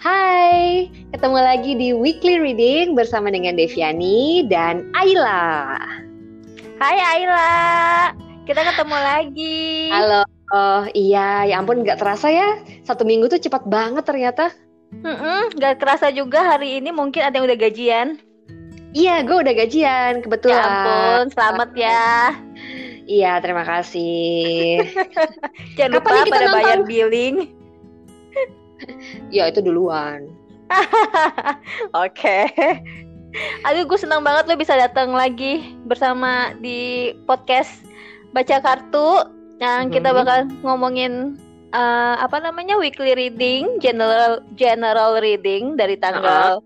Hai, 0.00 0.88
ketemu 1.12 1.38
lagi 1.44 1.76
di 1.76 1.92
Weekly 1.92 2.40
Reading 2.40 2.96
bersama 2.96 3.28
dengan 3.28 3.52
Deviani 3.52 4.48
dan 4.48 4.88
Ayla. 4.96 5.76
Hai 6.80 6.96
Ayla, 6.96 7.52
kita 8.48 8.64
ketemu 8.64 8.96
lagi. 8.96 9.92
Halo, 9.92 10.24
oh 10.56 10.88
iya, 10.96 11.44
ya 11.44 11.60
ampun 11.60 11.84
nggak 11.84 12.00
terasa 12.00 12.32
ya, 12.32 12.64
satu 12.80 13.04
minggu 13.04 13.28
tuh 13.28 13.44
cepat 13.44 13.68
banget 13.68 14.08
ternyata. 14.08 14.48
Mm-mm, 15.04 15.60
gak 15.60 15.84
kerasa 15.84 16.08
juga 16.08 16.48
hari 16.56 16.80
ini 16.80 16.96
mungkin 16.96 17.20
ada 17.20 17.36
yang 17.36 17.44
udah 17.44 17.60
gajian. 17.60 18.16
Iya, 18.96 19.20
gue 19.20 19.36
udah 19.36 19.52
gajian, 19.52 20.24
kebetulan. 20.24 20.56
Ya 20.56 20.64
ampun, 20.64 21.24
selamat 21.36 21.70
ya. 21.76 22.08
Iya, 23.04 23.32
terima 23.44 23.68
kasih. 23.68 24.80
Jangan 25.76 25.92
Kapan 26.00 26.12
lupa 26.16 26.32
pada 26.32 26.46
nonton? 26.48 26.56
bayar 26.56 26.80
billing. 26.88 27.60
Ya 29.34 29.48
itu 29.48 29.60
duluan. 29.60 30.28
Oke. 32.06 32.46
Aduh, 33.62 33.86
gue 33.86 33.98
senang 33.98 34.26
banget 34.26 34.50
lo 34.50 34.54
bisa 34.58 34.74
datang 34.74 35.14
lagi 35.14 35.74
bersama 35.86 36.54
di 36.58 37.10
podcast 37.26 37.86
baca 38.34 38.58
kartu 38.62 39.26
yang 39.58 39.90
kita 39.90 40.10
Mhm. 40.10 40.16
bakal 40.16 40.38
ngomongin 40.62 41.38
eh, 41.70 42.14
apa 42.18 42.42
namanya 42.42 42.74
weekly 42.74 43.14
reading, 43.14 43.78
general 43.78 44.42
general 44.58 45.22
reading 45.22 45.78
dari 45.78 45.94
tanggal 45.94 46.58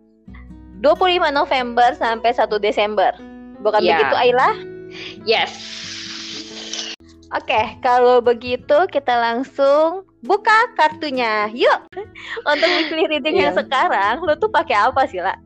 25 0.81 1.29
November 1.29 1.93
sampai 1.93 2.33
1 2.33 2.57
Desember. 2.57 3.13
Bukan 3.61 3.85
Iya. 3.85 4.01
begitu, 4.01 4.15
Ayla? 4.17 4.49
Yes. 5.29 5.53
Oke, 7.37 7.77
kalau 7.83 8.25
begitu 8.25 8.89
kita 8.89 9.13
langsung 9.13 10.09
buka 10.25 10.73
kartunya. 10.75 11.53
Yuk. 11.53 11.87
Untuk 12.51 12.69
weekly 12.81 13.07
reading 13.07 13.39
yang 13.39 13.55
Iya. 13.55 13.61
sekarang, 13.63 14.25
lo 14.25 14.35
tuh 14.35 14.49
pakai 14.51 14.75
apa 14.89 15.05
sih, 15.07 15.21
La? 15.21 15.37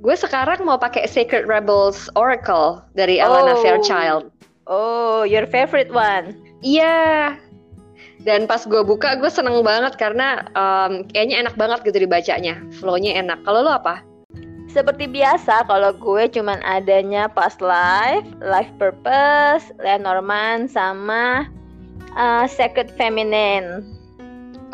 Gue 0.00 0.14
sekarang 0.16 0.64
mau 0.64 0.80
pakai 0.80 1.04
Sacred 1.06 1.44
Rebels 1.44 2.08
Oracle 2.16 2.82
dari 2.96 3.20
Alana 3.22 3.54
Oh. 3.54 3.60
Fairchild. 3.60 4.24
Oh, 4.68 5.24
your 5.24 5.44
favorite 5.48 5.92
one. 5.92 6.36
Iya. 6.60 7.36
Dan 8.24 8.44
pas 8.44 8.66
gue 8.66 8.82
buka, 8.82 9.16
gue 9.16 9.30
seneng 9.30 9.62
banget 9.62 9.94
karena 9.96 10.44
em, 10.52 11.06
kayaknya 11.08 11.46
enak 11.46 11.54
banget 11.56 11.78
gitu 11.86 12.04
dibacanya. 12.04 12.58
Flow-nya 12.76 13.16
enak. 13.22 13.40
Kalau 13.46 13.62
lo 13.64 13.72
apa? 13.78 14.02
Seperti 14.68 15.08
biasa, 15.08 15.64
kalau 15.64 15.96
gue 15.96 16.28
cuman 16.28 16.60
adanya 16.60 17.24
past 17.32 17.64
life, 17.64 18.28
life 18.44 18.68
purpose, 18.76 19.72
Lenormand, 19.80 20.68
sama 20.68 21.48
uh, 22.12 22.44
Sacred 22.44 22.92
Feminine. 23.00 23.80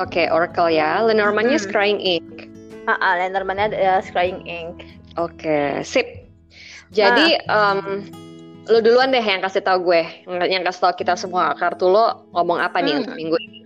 Oke, 0.03 0.27
Oracle 0.27 0.75
ya. 0.75 1.03
Lenormand-nya 1.07 1.59
Hmm. 1.59 1.67
Scrying 1.71 2.01
Ink. 2.03 2.51
Ah, 2.85 2.99
ah, 3.01 3.15
Lenormandnya 3.17 3.71
uh, 3.73 4.03
Scrying 4.03 4.43
Ink. 4.45 4.85
Oke, 5.15 5.81
sip. 5.87 6.27
Jadi, 6.91 7.39
em, 7.47 8.07
lo 8.67 8.79
duluan 8.83 9.15
deh 9.15 9.23
yang 9.23 9.41
kasih 9.43 9.63
tahu 9.63 9.89
gue, 9.95 10.03
yang, 10.27 10.61
yang 10.61 10.63
kasih 10.67 10.91
tahu 10.91 10.95
kita 10.99 11.15
semua 11.15 11.55
kartu 11.55 11.87
lo 11.87 12.27
ngomong 12.35 12.59
apa 12.59 12.83
nih 12.83 12.93
Hmm. 12.95 13.01
untuk 13.07 13.15
minggu 13.15 13.37
ini. 13.39 13.61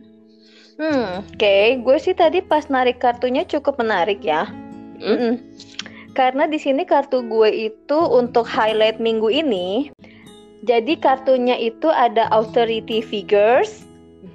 Hmm, 0.78 1.26
oke. 1.26 1.56
Gue 1.82 1.96
sih 1.98 2.14
tadi 2.14 2.38
pas 2.38 2.70
narik 2.70 3.02
kartunya 3.02 3.42
cukup 3.42 3.82
menarik 3.82 4.22
ya. 4.22 4.46
Hmm? 5.02 5.42
Karena 6.14 6.46
di 6.46 6.58
sini 6.60 6.86
kartu 6.86 7.26
gue 7.26 7.50
itu 7.50 7.98
untuk 7.98 8.46
highlight 8.46 9.02
minggu 9.02 9.26
ini. 9.26 9.90
Jadi 10.62 10.98
kartunya 10.98 11.58
itu 11.58 11.90
ada 11.90 12.30
authority 12.30 13.02
figures, 13.02 13.87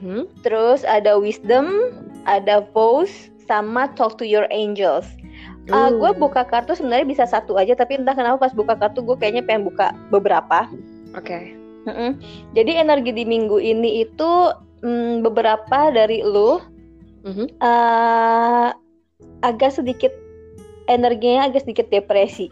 Mhm. 0.04 0.44
terus 0.44 0.84
ada 0.84 1.16
wisdom, 1.16 1.96
ada 2.28 2.68
vows, 2.76 3.32
sama 3.48 3.88
talk 3.96 4.20
to 4.20 4.28
your 4.28 4.44
angels. 4.52 5.08
Uh, 5.72 5.88
Uh. 5.88 5.90
gue 5.96 6.12
buka 6.19 6.44
kartu 6.44 6.75
sebenarnya 6.75 7.08
bisa 7.08 7.24
satu 7.24 7.56
aja, 7.56 7.72
tapi 7.72 7.96
entah 7.96 8.12
kenapa 8.12 8.36
pas 8.36 8.52
buka 8.52 8.75
kartu 8.75 9.00
gue 9.00 9.16
kayaknya 9.16 9.47
pengen 9.47 9.64
buka 9.64 9.96
beberapa. 10.12 10.68
Oke. 11.16 11.56
Mm-mm. 11.88 12.19
Jadi 12.52 12.80
energi 12.80 13.12
di 13.16 13.24
minggu 13.24 13.59
ini 13.59 14.03
itu 14.03 14.31
mm, 14.84 15.24
beberapa 15.24 15.91
dari 15.91 16.20
lu 16.24 16.59
Mhm. 17.24 17.64
uh, 17.64 18.75
agak 19.40 19.72
sedikit 19.72 20.12
energinya 20.91 21.47
agak 21.47 21.64
sedikit 21.64 21.88
depresi. 21.88 22.52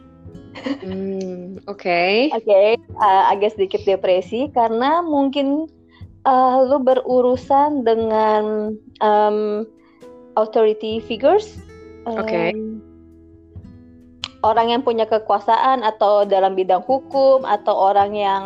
Hmm, 0.83 1.59
Oke. 1.67 2.31
Oke, 2.31 2.75
uh, 2.99 3.23
agak 3.31 3.55
sedikit 3.55 3.83
depresi 3.87 4.51
karena 4.51 4.99
mungkin 5.03 5.67
uh, 6.25 6.57
lu 6.65 6.77
berurusan 6.81 7.85
dengan 7.85 8.75
um, 9.01 9.65
authority 10.37 11.01
figures, 11.03 11.59
um, 12.05 12.21
Oke. 12.21 12.53
orang 14.41 14.67
yang 14.73 14.81
punya 14.81 15.05
kekuasaan 15.05 15.85
atau 15.85 16.25
dalam 16.25 16.57
bidang 16.57 16.81
hukum 16.85 17.45
atau 17.45 17.93
orang 17.93 18.13
yang 18.17 18.43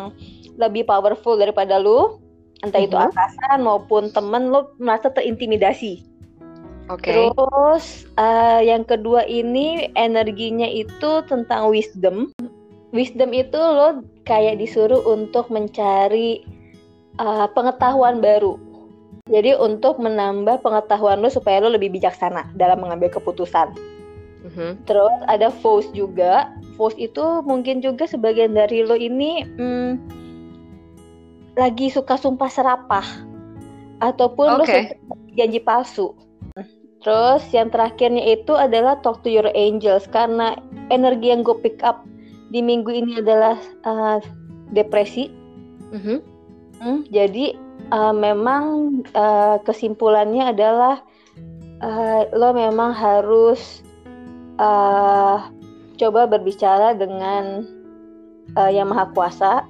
lebih 0.56 0.88
powerful 0.88 1.36
daripada 1.36 1.76
lu, 1.80 2.16
entah 2.64 2.80
itu 2.80 2.96
Mhm. 2.96 3.12
atasan 3.12 3.58
maupun 3.64 4.08
temen 4.12 4.48
lu 4.52 4.64
merasa 4.80 5.12
terintimidasi. 5.12 6.04
Oke. 6.86 7.10
Terus 7.10 8.06
uh, 8.14 8.62
yang 8.62 8.86
kedua 8.86 9.26
ini 9.26 9.90
energinya 9.98 10.70
itu 10.70 11.26
tentang 11.26 11.74
wisdom. 11.74 12.30
Wisdom 12.94 13.34
itu 13.34 13.58
lo 13.58 14.06
kayak 14.22 14.62
disuruh 14.62 15.02
untuk 15.02 15.50
mencari 15.50 16.46
uh, 17.20 17.46
pengetahuan 17.52 18.20
baru. 18.20 18.56
Jadi 19.26 19.58
untuk 19.58 19.98
menambah 19.98 20.62
pengetahuan 20.62 21.18
lo 21.18 21.26
supaya 21.26 21.58
lo 21.58 21.74
lebih 21.74 21.90
bijaksana 21.90 22.46
dalam 22.54 22.78
mengambil 22.78 23.10
keputusan. 23.10 23.74
Mhm. 24.46 24.86
Terus 24.86 25.16
ada 25.26 25.50
vows 25.50 25.90
juga. 25.90 26.54
Vows 26.78 26.94
itu 26.94 27.42
mungkin 27.42 27.82
juga 27.82 28.06
sebagian 28.06 28.54
dari 28.54 28.86
lo 28.86 28.94
ini 28.94 29.42
hmm, 29.42 29.92
lagi 31.58 31.90
suka 31.90 32.14
sumpah 32.14 32.52
serapah 32.52 33.06
ataupun 33.98 34.60
lo 34.60 34.62
Oke. 34.62 34.94
suka 34.94 35.14
janji 35.34 35.58
palsu. 35.58 36.14
Terus 37.02 37.42
yang 37.54 37.70
terakhirnya 37.70 38.22
itu 38.34 38.54
adalah 38.54 38.98
talk 38.98 39.22
to 39.22 39.30
your 39.30 39.46
angels 39.54 40.10
karena 40.10 40.58
energi 40.90 41.30
yang 41.30 41.46
gue 41.46 41.54
pick 41.62 41.78
up 41.86 42.02
di 42.50 42.62
minggu 42.62 42.90
ini 42.90 43.22
adalah 43.22 43.58
uh, 43.86 44.18
depresi. 44.70 45.30
Mhm. 45.94 46.35
Hmm, 46.76 47.08
jadi 47.08 47.56
uh, 47.90 48.12
memang 48.12 48.64
uh, 49.16 49.56
kesimpulannya 49.64 50.52
adalah 50.52 51.00
uh, 51.80 52.28
lo 52.36 52.52
memang 52.52 52.92
harus 52.92 53.80
uh, 54.60 55.48
coba 55.96 56.28
berbicara 56.28 56.92
dengan 56.92 57.64
uh, 58.60 58.68
yang 58.68 58.92
maha 58.92 59.08
kuasa 59.16 59.64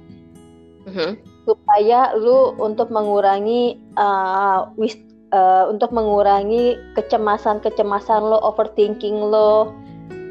Mhm. 0.87 1.19
supaya 1.43 2.15
lu 2.15 2.55
untuk 2.63 2.87
mengurangi 2.87 3.75
uh, 3.99 4.71
wis 4.79 4.95
uh, 5.35 5.67
untuk 5.67 5.91
mengurangi 5.91 6.79
kecemasan-kecemasan 6.95 8.23
lo, 8.23 8.39
overthinking 8.39 9.19
lo 9.19 9.75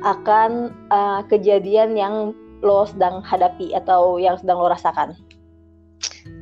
akan 0.00 0.72
uh, 0.88 1.20
kejadian 1.28 1.92
yang 1.92 2.32
lo 2.64 2.88
sedang 2.88 3.20
hadapi 3.20 3.76
atau 3.76 4.16
yang 4.16 4.40
sedang 4.40 4.56
lo 4.56 4.72
rasakan. 4.72 5.12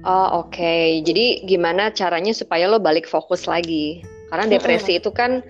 Oh, 0.04 0.44
oke. 0.44 1.00
Jadi 1.00 1.48
gimana 1.48 1.88
caranya 1.88 2.36
supaya 2.36 2.68
lo 2.68 2.76
balik 2.76 3.08
fokus 3.08 3.48
lagi? 3.48 4.04
Karena 4.28 4.44
depresi 4.50 5.00
itu 5.00 5.08
kan 5.08 5.40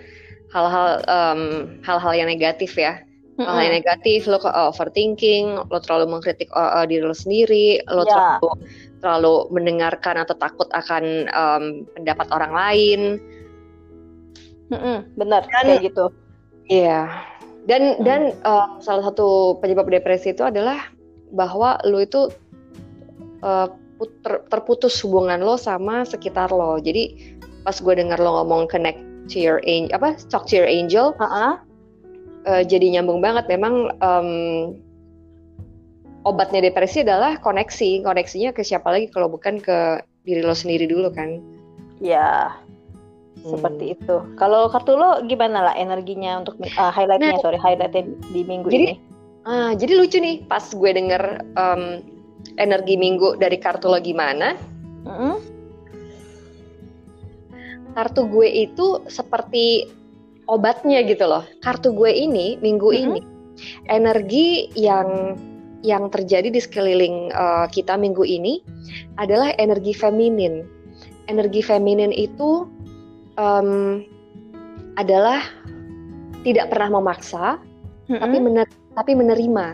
hal-hal 0.55 1.03
em, 1.11 1.41
hal-hal 1.83 2.13
yang 2.15 2.31
negatif 2.31 2.79
ya. 2.79 3.03
Hal-hal 3.35 3.67
yang 3.67 3.83
negatif, 3.83 4.31
lo 4.31 4.39
overthinking, 4.39 5.59
lo 5.67 5.79
terlalu 5.83 6.07
mengkritik 6.07 6.47
uh, 6.55 6.79
uh, 6.79 6.85
diri 6.87 7.03
lo 7.03 7.11
sendiri, 7.11 7.83
lo 7.91 8.07
Ya. 8.07 8.39
terlalu 8.39 8.51
terlalu 9.03 9.35
mendengarkan 9.51 10.23
atau 10.23 10.39
takut 10.39 10.71
akan 10.71 11.27
em, 11.27 11.65
pendapat 11.99 12.31
orang 12.31 12.53
lain. 12.55 13.01
Mm-mm, 14.71 15.11
bener 15.19 15.43
Dan- 15.51 15.67
kayak 15.67 15.83
gitu. 15.91 16.05
Iya. 16.71 17.11
Dan 17.67 17.99
Hmm. 17.99 18.05
dan 18.07 18.21
em, 18.39 18.71
salah 18.79 19.11
satu 19.11 19.59
penyebab 19.59 19.91
depresi 19.91 20.31
itu 20.31 20.47
adalah 20.47 20.79
bahwa 21.35 21.83
lo 21.83 21.99
itu 21.99 22.31
put- 23.43 23.83
ter- 24.23 24.43
terputus 24.51 24.99
hubungan 25.03 25.39
lo 25.41 25.55
sama 25.55 26.03
sekitar 26.03 26.51
lo. 26.51 26.77
Jadi 26.79 27.37
pas 27.63 27.79
gue 27.79 27.95
dengar 27.95 28.19
lo 28.19 28.43
ngomong 28.43 28.67
connect 28.67 28.99
to 29.31 29.41
your 29.41 29.63
angel, 29.65 29.95
apa 29.97 30.21
talk 30.29 30.45
to 30.45 30.59
your 30.59 30.69
angel, 30.69 31.17
Uh-uh. 31.17 31.57
eh, 32.45 32.63
jadi 32.63 32.99
nyambung 32.99 33.25
banget. 33.25 33.49
Memang 33.49 33.89
em, 33.99 34.29
obatnya 36.25 36.61
depresi 36.61 37.05
adalah 37.05 37.39
koneksi. 37.39 38.05
Koneksinya 38.05 38.53
ke 38.53 38.61
siapa 38.61 38.89
lagi 38.91 39.09
kalau 39.09 39.29
bukan 39.29 39.61
ke 39.61 40.01
diri 40.25 40.41
lo 40.41 40.53
sendiri 40.53 40.89
dulu 40.89 41.09
kan? 41.13 41.41
Ya, 42.01 42.53
Hmm. 43.41 43.57
seperti 43.57 43.93
itu. 43.93 44.17
Kalau 44.37 44.73
kartu 44.73 44.97
lo 44.97 45.21
gimana 45.25 45.69
lah 45.69 45.75
energinya 45.77 46.41
untuk 46.41 46.57
uh, 46.61 46.89
highlightnya, 46.89 47.37
Nah, 47.37 47.43
sorry 47.45 47.61
highlightnya 47.61 48.09
di 48.33 48.41
minggu 48.41 48.69
jadi- 48.69 48.97
ini. 48.97 48.97
Ah, 49.45 49.77
jadi 49.77 50.01
lucu 50.01 50.17
nih 50.17 50.41
pas 50.49 50.65
gue 50.65 50.89
denger 50.89 51.45
em, 51.53 52.01
energi 52.57 52.95
minggu 52.97 53.37
dari 53.41 53.59
kartu 53.59 53.91
lo 53.91 53.99
gimana. 53.99 54.57
Mm-mm. 55.05 55.37
kartu 57.95 58.27
gue 58.27 58.49
itu 58.51 59.07
seperti 59.07 59.87
obatnya 60.51 61.01
gitu 61.07 61.25
loh. 61.25 61.47
Kartu 61.63 61.95
gue 61.95 62.11
ini 62.11 62.59
minggu 62.61 62.91
mm 62.91 62.97
-hmm. 62.99 63.05
ini 63.07 63.21
energi 63.89 64.69
yang 64.75 65.39
yang 65.85 66.09
terjadi 66.09 66.49
di 66.49 66.61
sekeliling 66.61 67.31
uh, 67.37 67.69
kita 67.71 67.95
minggu 67.95 68.25
ini 68.27 68.61
adalah 69.21 69.55
energi 69.63 69.95
feminin. 69.95 70.67
Energi 71.31 71.65
feminin 71.65 72.13
itu 72.13 72.69
um, 73.39 74.03
adalah 75.01 75.41
tidak 76.45 76.69
pernah 76.73 77.01
memaksa, 77.01 77.57
mm 77.57 78.17
-hmm. 78.17 78.21
tapi 78.21 78.37
mener 78.43 78.67
tapi 78.97 79.13
menerima. 79.17 79.67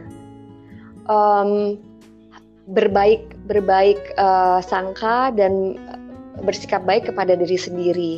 Um, 1.10 1.80
berbaik 2.70 3.34
berbaik 3.50 3.98
uh, 4.16 4.62
sangka 4.62 5.34
dan 5.34 5.76
bersikap 6.46 6.86
baik 6.86 7.10
kepada 7.10 7.34
diri 7.34 7.58
sendiri. 7.58 8.12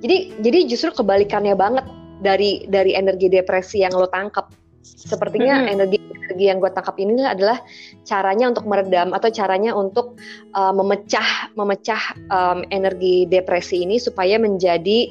Jadi 0.00 0.38
jadi 0.40 0.58
justru 0.70 0.94
kebalikannya 1.02 1.58
banget 1.58 1.84
dari 2.22 2.66
dari 2.70 2.94
energi 2.94 3.26
depresi 3.26 3.82
yang 3.82 3.94
lo 3.94 4.06
tangkap. 4.10 4.50
Sepertinya 4.86 5.66
hmm. 5.66 5.74
energi 5.74 5.98
energi 6.28 6.44
yang 6.48 6.62
gue 6.62 6.70
tangkap 6.70 6.96
ini 7.02 7.26
adalah 7.26 7.58
caranya 8.06 8.46
untuk 8.52 8.64
meredam 8.68 9.10
atau 9.10 9.28
caranya 9.32 9.74
untuk 9.74 10.16
uh, 10.54 10.70
memecah 10.70 11.50
memecah 11.58 12.02
um, 12.30 12.62
energi 12.70 13.26
depresi 13.26 13.82
ini 13.82 13.98
supaya 13.98 14.38
menjadi 14.38 15.10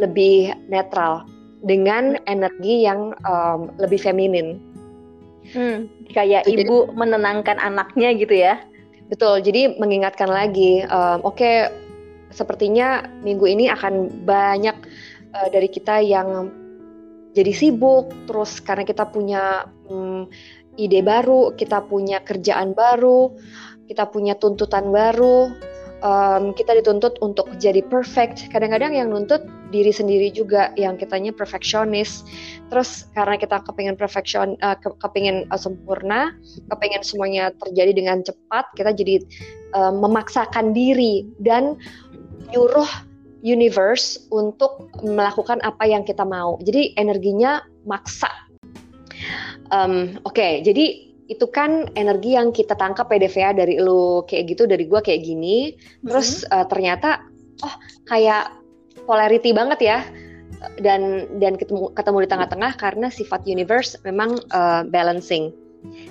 lebih 0.00 0.56
netral 0.72 1.28
dengan 1.62 2.16
energi 2.26 2.88
yang 2.88 3.12
um, 3.28 3.70
lebih 3.76 4.00
feminin. 4.00 4.71
Hmm, 5.52 5.88
kayak 6.12 6.48
jadi, 6.48 6.64
ibu 6.64 6.88
menenangkan 6.96 7.60
anaknya 7.60 8.16
gitu 8.16 8.34
ya? 8.34 8.60
Betul. 9.12 9.44
Jadi 9.44 9.76
mengingatkan 9.76 10.28
lagi, 10.28 10.84
um, 10.88 11.20
oke, 11.22 11.36
okay, 11.36 11.68
sepertinya 12.32 13.04
minggu 13.20 13.44
ini 13.44 13.68
akan 13.68 14.24
banyak 14.24 14.76
uh, 15.36 15.48
dari 15.52 15.68
kita 15.68 16.00
yang 16.00 16.48
jadi 17.36 17.52
sibuk, 17.52 18.12
terus 18.28 18.60
karena 18.60 18.84
kita 18.84 19.08
punya 19.08 19.68
um, 19.88 20.28
ide 20.80 21.04
baru, 21.04 21.52
kita 21.56 21.84
punya 21.84 22.24
kerjaan 22.24 22.72
baru, 22.72 23.32
kita 23.88 24.08
punya 24.08 24.36
tuntutan 24.36 24.88
baru, 24.88 25.52
um, 26.04 26.52
kita 26.52 26.76
dituntut 26.76 27.16
untuk 27.24 27.48
jadi 27.56 27.80
perfect. 27.84 28.48
Kadang-kadang 28.52 28.92
yang 28.92 29.08
nuntut 29.08 29.44
diri 29.72 29.92
sendiri 29.92 30.28
juga, 30.28 30.72
yang 30.76 31.00
kitanya 31.00 31.32
perfeksionis. 31.32 32.24
Terus 32.72 33.04
karena 33.12 33.36
kita 33.36 33.60
kepingin 33.68 34.00
perfection, 34.00 34.56
uh, 34.64 34.72
ke, 34.80 34.88
kepingin 34.96 35.44
uh, 35.52 35.60
sempurna, 35.60 36.32
kepingin 36.72 37.04
semuanya 37.04 37.52
terjadi 37.60 37.92
dengan 37.92 38.24
cepat, 38.24 38.64
kita 38.72 38.96
jadi 38.96 39.20
uh, 39.76 39.92
memaksakan 39.92 40.72
diri 40.72 41.28
dan 41.36 41.76
nyuruh 42.48 42.88
universe 43.44 44.24
untuk 44.32 44.88
melakukan 45.04 45.60
apa 45.60 45.84
yang 45.84 46.00
kita 46.00 46.24
mau. 46.24 46.56
Jadi 46.64 46.96
energinya 46.96 47.60
maksa. 47.84 48.32
Um, 49.68 50.16
Oke, 50.24 50.40
okay, 50.40 50.52
jadi 50.64 51.12
itu 51.28 51.46
kan 51.48 51.88
energi 51.96 52.36
yang 52.36 52.52
kita 52.52 52.76
tangkap 52.76 53.08
PDVA 53.08 53.56
dari 53.56 53.80
lu 53.80 54.24
kayak 54.28 54.52
gitu 54.52 54.68
dari 54.68 54.84
gua 54.84 55.00
kayak 55.00 55.24
gini 55.24 55.72
terus 56.04 56.44
uh, 56.52 56.68
ternyata 56.68 57.24
oh 57.64 57.74
kayak 58.04 58.52
polarity 59.08 59.56
banget 59.56 59.80
ya 59.80 59.98
dan 60.80 61.26
dan 61.38 61.58
ketemu 61.58 61.90
ketemu 61.94 62.18
di 62.24 62.28
tengah-tengah 62.28 62.72
karena 62.78 63.08
sifat 63.10 63.44
universe 63.44 63.98
memang 64.06 64.38
uh, 64.54 64.82
balancing. 64.86 65.50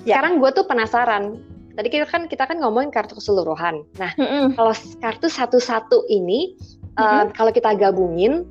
Ya. 0.03 0.19
Sekarang 0.19 0.44
gue 0.44 0.50
tuh 0.51 0.65
penasaran. 0.68 1.39
Tadi 1.71 1.88
kita 1.88 2.03
kan 2.03 2.27
kita 2.27 2.44
kan 2.44 2.59
ngomongin 2.59 2.92
kartu 2.92 3.15
keseluruhan. 3.15 3.88
Nah, 3.95 4.12
mm-hmm. 4.19 4.59
kalau 4.59 4.74
kartu 5.00 5.27
satu-satu 5.31 6.03
ini 6.12 6.59
mm-hmm. 6.59 7.00
uh, 7.00 7.25
kalau 7.31 7.56
kita 7.56 7.71
gabungin 7.80 8.44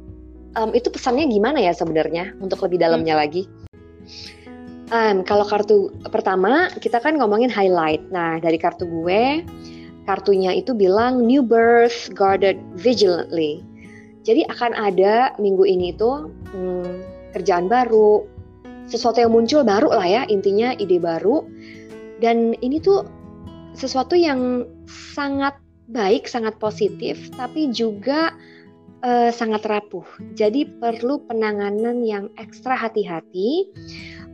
um, 0.57 0.73
itu 0.73 0.89
pesannya 0.89 1.29
gimana 1.29 1.61
ya 1.61 1.77
sebenarnya 1.77 2.33
untuk 2.41 2.65
lebih 2.65 2.81
dalamnya 2.81 3.21
mm-hmm. 3.21 3.25
lagi? 3.29 3.43
Um, 4.91 5.23
kalau 5.23 5.47
kartu 5.47 5.95
pertama 6.11 6.73
kita 6.81 6.99
kan 6.99 7.21
ngomongin 7.21 7.53
highlight. 7.53 8.03
Nah 8.09 8.41
dari 8.41 8.57
kartu 8.57 8.89
gue, 8.89 9.45
kartunya 10.09 10.57
itu 10.57 10.73
bilang 10.73 11.23
new 11.29 11.45
birth 11.45 12.11
guarded 12.17 12.59
vigilantly. 12.81 13.63
Jadi 14.21 14.45
akan 14.49 14.73
ada 14.77 15.33
minggu 15.41 15.65
ini 15.65 15.97
itu 15.97 16.29
hmm, 16.29 16.93
kerjaan 17.33 17.67
baru, 17.71 18.25
sesuatu 18.91 19.23
yang 19.23 19.33
muncul 19.33 19.65
baru 19.65 19.89
lah 19.95 20.07
ya 20.07 20.23
intinya 20.29 20.77
ide 20.77 21.01
baru. 21.01 21.47
Dan 22.21 22.53
ini 22.61 22.83
tuh 22.85 23.09
sesuatu 23.73 24.13
yang 24.13 24.69
sangat 24.87 25.57
baik, 25.89 26.29
sangat 26.29 26.61
positif, 26.61 27.33
tapi 27.35 27.73
juga 27.73 28.37
uh, 29.01 29.33
sangat 29.33 29.65
rapuh. 29.65 30.05
Jadi 30.37 30.69
perlu 30.69 31.25
penanganan 31.25 32.05
yang 32.05 32.29
ekstra 32.37 32.77
hati-hati 32.77 33.73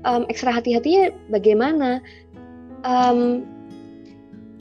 um, 0.07 0.23
ekstra 0.31 0.55
hati-hatinya 0.55 1.11
bagaimana? 1.29 2.01
Um, 2.87 3.43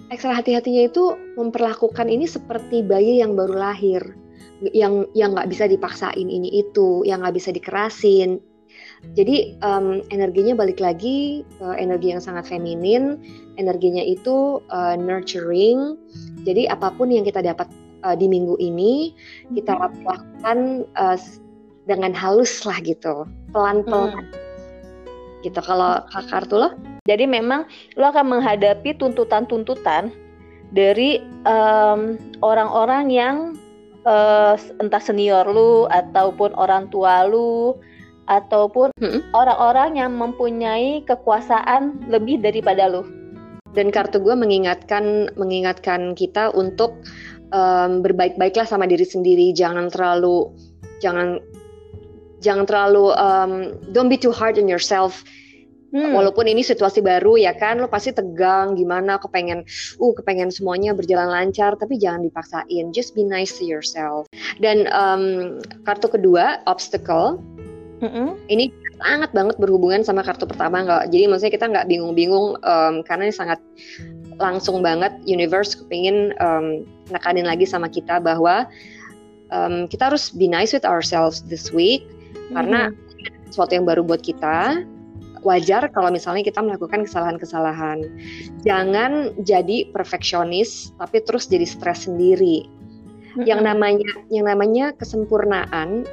ekstra 0.10 0.34
hati-hatinya 0.34 0.90
itu 0.90 1.14
memperlakukan 1.38 2.10
ini 2.10 2.26
seperti 2.26 2.82
bayi 2.82 3.22
yang 3.22 3.38
baru 3.38 3.54
lahir, 3.58 4.02
yang 4.72 5.08
yang 5.18 5.36
nggak 5.36 5.52
bisa 5.52 5.68
dipaksain 5.68 6.28
ini 6.28 6.64
itu, 6.64 7.04
yang 7.04 7.24
nggak 7.24 7.36
bisa 7.36 7.52
dikerasin. 7.52 8.40
Jadi 9.14 9.56
um, 9.62 10.02
energinya 10.10 10.58
balik 10.58 10.82
lagi 10.82 11.46
uh, 11.62 11.78
energi 11.78 12.12
yang 12.16 12.22
sangat 12.24 12.50
feminin, 12.50 13.22
energinya 13.62 14.02
itu 14.02 14.60
uh, 14.74 14.96
nurturing. 14.98 15.96
Jadi 16.44 16.66
apa 16.68 16.90
pun 16.96 17.14
yang 17.14 17.24
kita 17.24 17.46
dapat 17.46 17.70
uh, 18.02 18.18
di 18.18 18.26
minggu 18.26 18.58
ini 18.58 19.14
kita 19.54 19.78
mm-hmm. 19.78 19.84
lakukan 19.86 20.58
uh, 20.98 21.18
dengan 21.86 22.12
halus 22.18 22.66
lah 22.66 22.82
gitu, 22.82 23.30
pelan-pelan. 23.54 24.26
Hmm 24.26 24.46
gitu 25.46 25.62
kalau 25.62 26.02
kartu 26.10 26.58
lo 26.58 26.74
jadi 27.06 27.30
memang 27.30 27.70
lo 28.02 28.10
akan 28.10 28.34
menghadapi 28.34 28.98
tuntutan-tuntutan 28.98 30.10
dari 30.74 31.22
orang 31.46 32.18
orang-orang 32.42 33.14
yang 33.14 33.36
uh, 34.06 34.56
entah 34.80 35.02
senior 35.02 35.46
lu 35.50 35.90
ataupun 35.90 36.54
orang 36.56 36.88
tua 36.94 37.26
lu 37.28 37.76
ataupun 38.26 38.90
orang 38.98 39.22
orang-orang 39.38 39.90
yang 40.02 40.12
mempunyai 40.18 41.06
kekuasaan 41.06 42.10
lebih 42.10 42.42
daripada 42.42 42.90
lu. 42.90 43.06
Dan 43.76 43.92
kartu 43.92 44.24
gue 44.24 44.34
mengingatkan 44.34 45.36
mengingatkan 45.36 46.16
kita 46.16 46.50
untuk 46.56 46.96
um, 47.52 48.00
berbaik-baiklah 48.00 48.66
sama 48.66 48.88
diri 48.88 49.04
sendiri. 49.04 49.52
Jangan 49.52 49.92
terlalu 49.92 50.48
jangan 51.04 51.44
jangan 52.40 52.66
terlalu 52.66 53.12
um, 53.20 53.52
don't 53.92 54.08
be 54.08 54.18
too 54.18 54.32
hard 54.32 54.56
on 54.58 54.72
yourself 54.72 55.22
Hmm. 55.96 56.12
Walaupun 56.12 56.44
ini 56.52 56.60
situasi 56.60 57.00
baru 57.00 57.40
ya 57.40 57.56
kan, 57.56 57.80
lo 57.80 57.88
pasti 57.88 58.12
tegang 58.12 58.76
gimana, 58.76 59.16
kepengen, 59.16 59.64
uh 59.96 60.12
kepengen 60.12 60.52
semuanya 60.52 60.92
berjalan 60.92 61.32
lancar, 61.32 61.80
tapi 61.80 61.96
jangan 61.96 62.20
dipaksain. 62.28 62.92
Just 62.92 63.16
be 63.16 63.24
nice 63.24 63.56
to 63.56 63.64
yourself. 63.64 64.28
Dan 64.60 64.92
um, 64.92 65.56
kartu 65.88 66.12
kedua, 66.12 66.60
obstacle. 66.68 67.40
Mm-hmm. 68.04 68.28
Ini 68.52 68.76
sangat 69.00 69.32
banget 69.32 69.56
berhubungan 69.56 70.04
sama 70.04 70.20
kartu 70.20 70.44
pertama 70.44 70.84
nggak. 70.84 71.16
Jadi 71.16 71.32
maksudnya 71.32 71.54
kita 71.56 71.66
nggak 71.72 71.88
bingung-bingung 71.88 72.60
um, 72.60 72.94
karena 73.08 73.32
ini 73.32 73.36
sangat 73.36 73.64
langsung 74.36 74.84
banget 74.84 75.16
universe 75.24 75.80
kepingin 75.80 76.36
um, 76.44 76.84
nekanin 77.08 77.48
lagi 77.48 77.64
sama 77.64 77.88
kita 77.88 78.20
bahwa 78.20 78.68
um, 79.56 79.88
kita 79.88 80.12
harus 80.12 80.28
be 80.28 80.44
nice 80.44 80.76
with 80.76 80.84
ourselves 80.84 81.40
this 81.48 81.72
week 81.72 82.04
mm-hmm. 82.04 82.52
karena 82.60 82.92
sesuatu 83.48 83.80
yang 83.80 83.88
baru 83.88 84.04
buat 84.04 84.20
kita 84.20 84.84
wajar 85.46 85.88
kalau 85.94 86.10
misalnya 86.10 86.42
kita 86.42 86.60
melakukan 86.60 87.06
kesalahan-kesalahan. 87.06 88.10
Jangan 88.66 89.38
jadi 89.46 89.94
perfeksionis 89.94 90.92
tapi 90.98 91.22
terus 91.22 91.46
jadi 91.46 91.64
stres 91.64 92.10
sendiri. 92.10 92.66
Mm-hmm. 92.66 93.46
Yang 93.46 93.62
namanya 93.62 94.12
yang 94.34 94.46
namanya 94.50 94.86
kesempurnaan, 94.98 96.04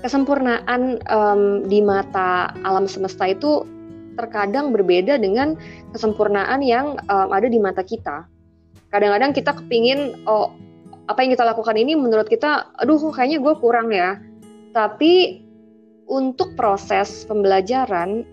kesempurnaan 0.00 1.04
um, 1.12 1.68
di 1.68 1.84
mata 1.84 2.50
alam 2.64 2.88
semesta 2.88 3.28
itu 3.28 3.68
terkadang 4.16 4.74
berbeda 4.74 5.20
dengan 5.20 5.54
kesempurnaan 5.94 6.64
yang 6.64 6.98
um, 7.06 7.28
ada 7.30 7.46
di 7.46 7.60
mata 7.60 7.84
kita. 7.84 8.26
Kadang-kadang 8.88 9.36
kita 9.36 9.52
kepingin 9.52 10.24
oh 10.24 10.56
apa 11.08 11.24
yang 11.24 11.32
kita 11.36 11.44
lakukan 11.44 11.76
ini 11.76 11.96
menurut 11.96 12.28
kita, 12.28 12.68
aduh 12.80 13.00
kayaknya 13.12 13.40
gue 13.40 13.54
kurang 13.60 13.92
ya. 13.92 14.20
Tapi 14.76 15.44
untuk 16.08 16.56
proses 16.56 17.24
pembelajaran 17.28 18.24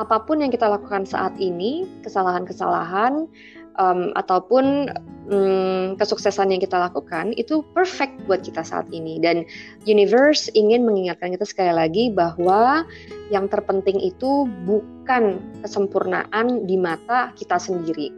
apa 0.00 0.24
pun 0.24 0.40
yang 0.40 0.48
kita 0.48 0.68
lakukan 0.68 1.04
saat 1.04 1.36
ini, 1.36 1.84
kesalahan-kesalahan 2.00 3.28
um, 3.76 4.12
ataupun 4.16 4.88
um, 5.28 5.94
kesuksesan 6.00 6.52
yang 6.52 6.60
kita 6.60 6.76
lakukan 6.80 7.36
itu 7.36 7.60
perfect 7.76 8.16
buat 8.24 8.40
kita 8.44 8.64
saat 8.64 8.88
ini 8.92 9.20
dan 9.20 9.44
universe 9.84 10.48
ingin 10.56 10.84
mengingatkan 10.84 11.32
kita 11.36 11.44
sekali 11.44 11.72
lagi 11.72 12.04
bahwa 12.12 12.88
yang 13.28 13.48
terpenting 13.48 14.00
itu 14.00 14.48
bukan 14.64 15.40
kesempurnaan 15.60 16.64
di 16.64 16.76
mata 16.80 17.32
kita 17.36 17.60
sendiri. 17.60 18.12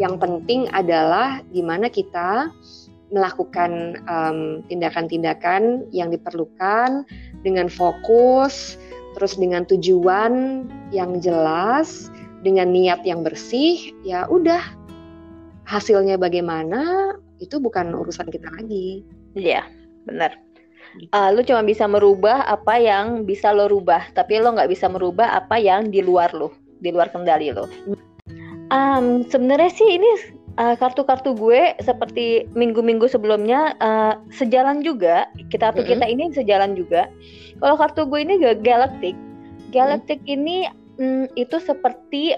Yang 0.00 0.18
penting 0.18 0.66
adalah 0.74 1.38
gimana 1.54 1.86
kita 1.86 2.50
melakukan 3.14 4.00
tindakan-tindakan 4.66 5.86
um, 5.86 5.92
yang 5.94 6.10
diperlukan 6.10 7.06
dengan 7.46 7.70
fokus, 7.70 8.74
terus 9.14 9.38
dengan 9.38 9.62
tujuan 9.66 10.66
yang 10.90 11.22
jelas, 11.22 12.10
dengan 12.44 12.70
niat 12.74 13.02
yang 13.06 13.22
bersih, 13.24 13.94
ya 14.04 14.28
udah 14.28 14.60
hasilnya 15.64 16.20
bagaimana 16.20 17.14
itu 17.40 17.56
bukan 17.58 17.94
urusan 17.94 18.28
kita 18.28 18.50
lagi. 18.54 19.02
Iya, 19.34 19.64
benar. 20.04 20.36
Uh, 21.10 21.34
lu 21.34 21.42
cuma 21.42 21.66
bisa 21.66 21.90
merubah 21.90 22.46
apa 22.46 22.78
yang 22.78 23.26
bisa 23.26 23.50
lo 23.50 23.66
rubah, 23.66 24.14
tapi 24.14 24.38
lo 24.38 24.54
nggak 24.54 24.70
bisa 24.70 24.86
merubah 24.86 25.42
apa 25.42 25.58
yang 25.58 25.90
di 25.90 25.98
luar 25.98 26.30
lo, 26.30 26.54
di 26.78 26.94
luar 26.94 27.10
kendali 27.10 27.50
lo. 27.50 27.66
Um, 28.70 29.26
Sebenarnya 29.26 29.70
sih 29.74 29.98
ini 29.98 30.10
uh, 30.58 30.74
kartu-kartu 30.78 31.34
gue 31.36 31.74
seperti 31.82 32.50
minggu-minggu 32.52 33.06
sebelumnya 33.06 33.74
uh, 33.78 34.18
sejalan 34.34 34.80
juga. 34.80 35.28
Kita 35.50 35.72
tuh 35.74 35.82
mm 35.82 35.86
-hmm. 35.86 35.92
kita 35.92 36.04
ini 36.08 36.24
sejalan 36.34 36.72
juga. 36.74 37.10
Kalau 37.58 37.76
kartu 37.78 38.06
gue 38.08 38.20
ini 38.22 38.40
galaktik, 38.62 39.16
galaktik 39.70 40.20
mm 40.22 40.26
-hmm. 40.26 40.36
ini 40.36 40.56
mm, 40.98 41.24
itu 41.38 41.56
seperti 41.62 42.34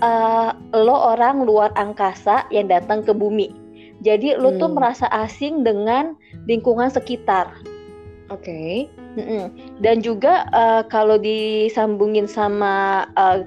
uh, 0.00 0.54
lo 0.74 0.96
orang 1.16 1.42
luar 1.44 1.74
angkasa 1.74 2.46
yang 2.54 2.70
datang 2.70 3.02
ke 3.02 3.10
bumi 3.10 3.66
jadi 4.04 4.36
lo 4.36 4.52
hmm. 4.52 4.60
tuh 4.60 4.70
merasa 4.72 5.06
asing 5.08 5.64
dengan 5.64 6.14
lingkungan 6.44 6.92
sekitar. 6.92 7.48
Oke. 8.28 8.90
Okay. 9.16 9.50
Dan 9.80 10.04
juga 10.04 10.44
uh, 10.52 10.82
kalau 10.86 11.16
disambungin 11.16 12.28
sama 12.28 13.06
uh, 13.16 13.40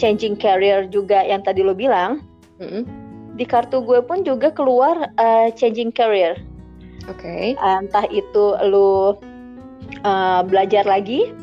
changing 0.00 0.34
career 0.34 0.88
juga 0.90 1.22
yang 1.22 1.44
tadi 1.46 1.62
lo 1.62 1.76
bilang, 1.76 2.24
mm-hmm. 2.58 2.82
Di 3.36 3.44
kartu 3.48 3.80
gue 3.80 4.04
pun 4.04 4.22
juga 4.22 4.52
keluar 4.52 5.08
uh, 5.16 5.48
changing 5.54 5.92
career. 5.92 6.36
Oke. 7.10 7.56
Okay. 7.56 7.58
entah 7.58 8.06
itu 8.12 8.54
lo 8.62 9.18
uh, 10.06 10.40
belajar 10.46 10.86
lagi, 10.86 11.34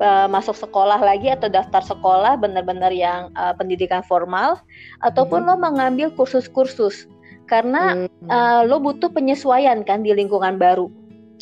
uh, 0.00 0.26
masuk 0.30 0.56
sekolah 0.56 0.96
lagi 0.96 1.28
atau 1.28 1.50
daftar 1.52 1.84
sekolah 1.84 2.40
benar-benar 2.40 2.94
yang 2.94 3.28
uh, 3.36 3.52
pendidikan 3.52 4.00
formal, 4.06 4.56
ataupun 5.04 5.44
mm-hmm. 5.44 5.60
lo 5.60 5.64
mengambil 5.68 6.08
kursus-kursus 6.14 7.10
karena 7.48 8.04
hmm. 8.04 8.28
uh, 8.28 8.60
lo 8.68 8.76
butuh 8.76 9.08
penyesuaian 9.08 9.80
kan 9.82 10.04
di 10.04 10.12
lingkungan 10.12 10.60
baru. 10.60 10.92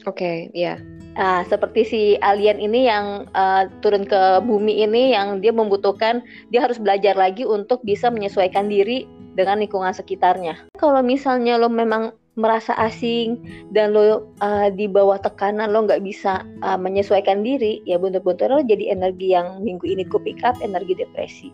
Oke, 0.06 0.23
okay, 0.23 0.37
ya. 0.54 0.78
Yeah. 0.78 0.78
Nah, 1.16 1.49
seperti 1.49 1.80
si 1.83 2.02
alien 2.21 2.61
ini 2.61 2.87
yang 2.87 3.25
uh, 3.33 3.66
turun 3.80 4.04
ke 4.04 4.45
bumi 4.45 4.85
ini 4.85 5.16
yang 5.16 5.40
dia 5.40 5.49
membutuhkan 5.49 6.21
dia 6.52 6.61
harus 6.61 6.76
belajar 6.76 7.16
lagi 7.16 7.42
untuk 7.42 7.80
bisa 7.88 8.12
menyesuaikan 8.12 8.68
diri 8.68 9.09
dengan 9.37 9.61
lingkungan 9.61 9.93
sekitarnya. 9.93 10.57
Kalau 10.81 11.05
misalnya 11.05 11.61
lo 11.61 11.69
memang 11.69 12.16
merasa 12.37 12.76
asing 12.76 13.40
dan 13.73 13.97
lo 13.97 14.28
uh, 14.45 14.69
di 14.69 14.88
bawah 14.88 15.16
tekanan 15.21 15.73
lo 15.73 15.85
nggak 15.85 16.05
bisa 16.05 16.45
uh, 16.64 16.76
menyesuaikan 16.76 17.45
diri, 17.45 17.85
ya 17.88 18.00
bener-bener 18.00 18.49
lo 18.49 18.61
jadi 18.64 18.93
energi 18.97 19.37
yang 19.37 19.61
minggu 19.61 19.85
ini 19.85 20.05
gue 20.05 20.21
pick 20.21 20.40
up 20.45 20.57
energi 20.64 20.97
depresi. 20.97 21.49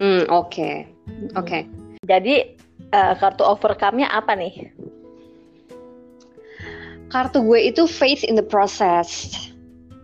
Hmm, 0.00 0.28
oke, 0.28 0.52
okay. 0.52 0.74
oke. 1.36 1.46
Okay. 1.46 1.62
Jadi 2.04 2.56
uh, 2.92 3.16
kartu 3.16 3.44
overcome-nya 3.44 4.12
apa 4.12 4.36
nih? 4.36 4.72
Kartu 7.08 7.40
gue 7.40 7.60
itu 7.72 7.88
faith 7.88 8.26
in 8.26 8.36
the 8.36 8.44
process. 8.44 9.32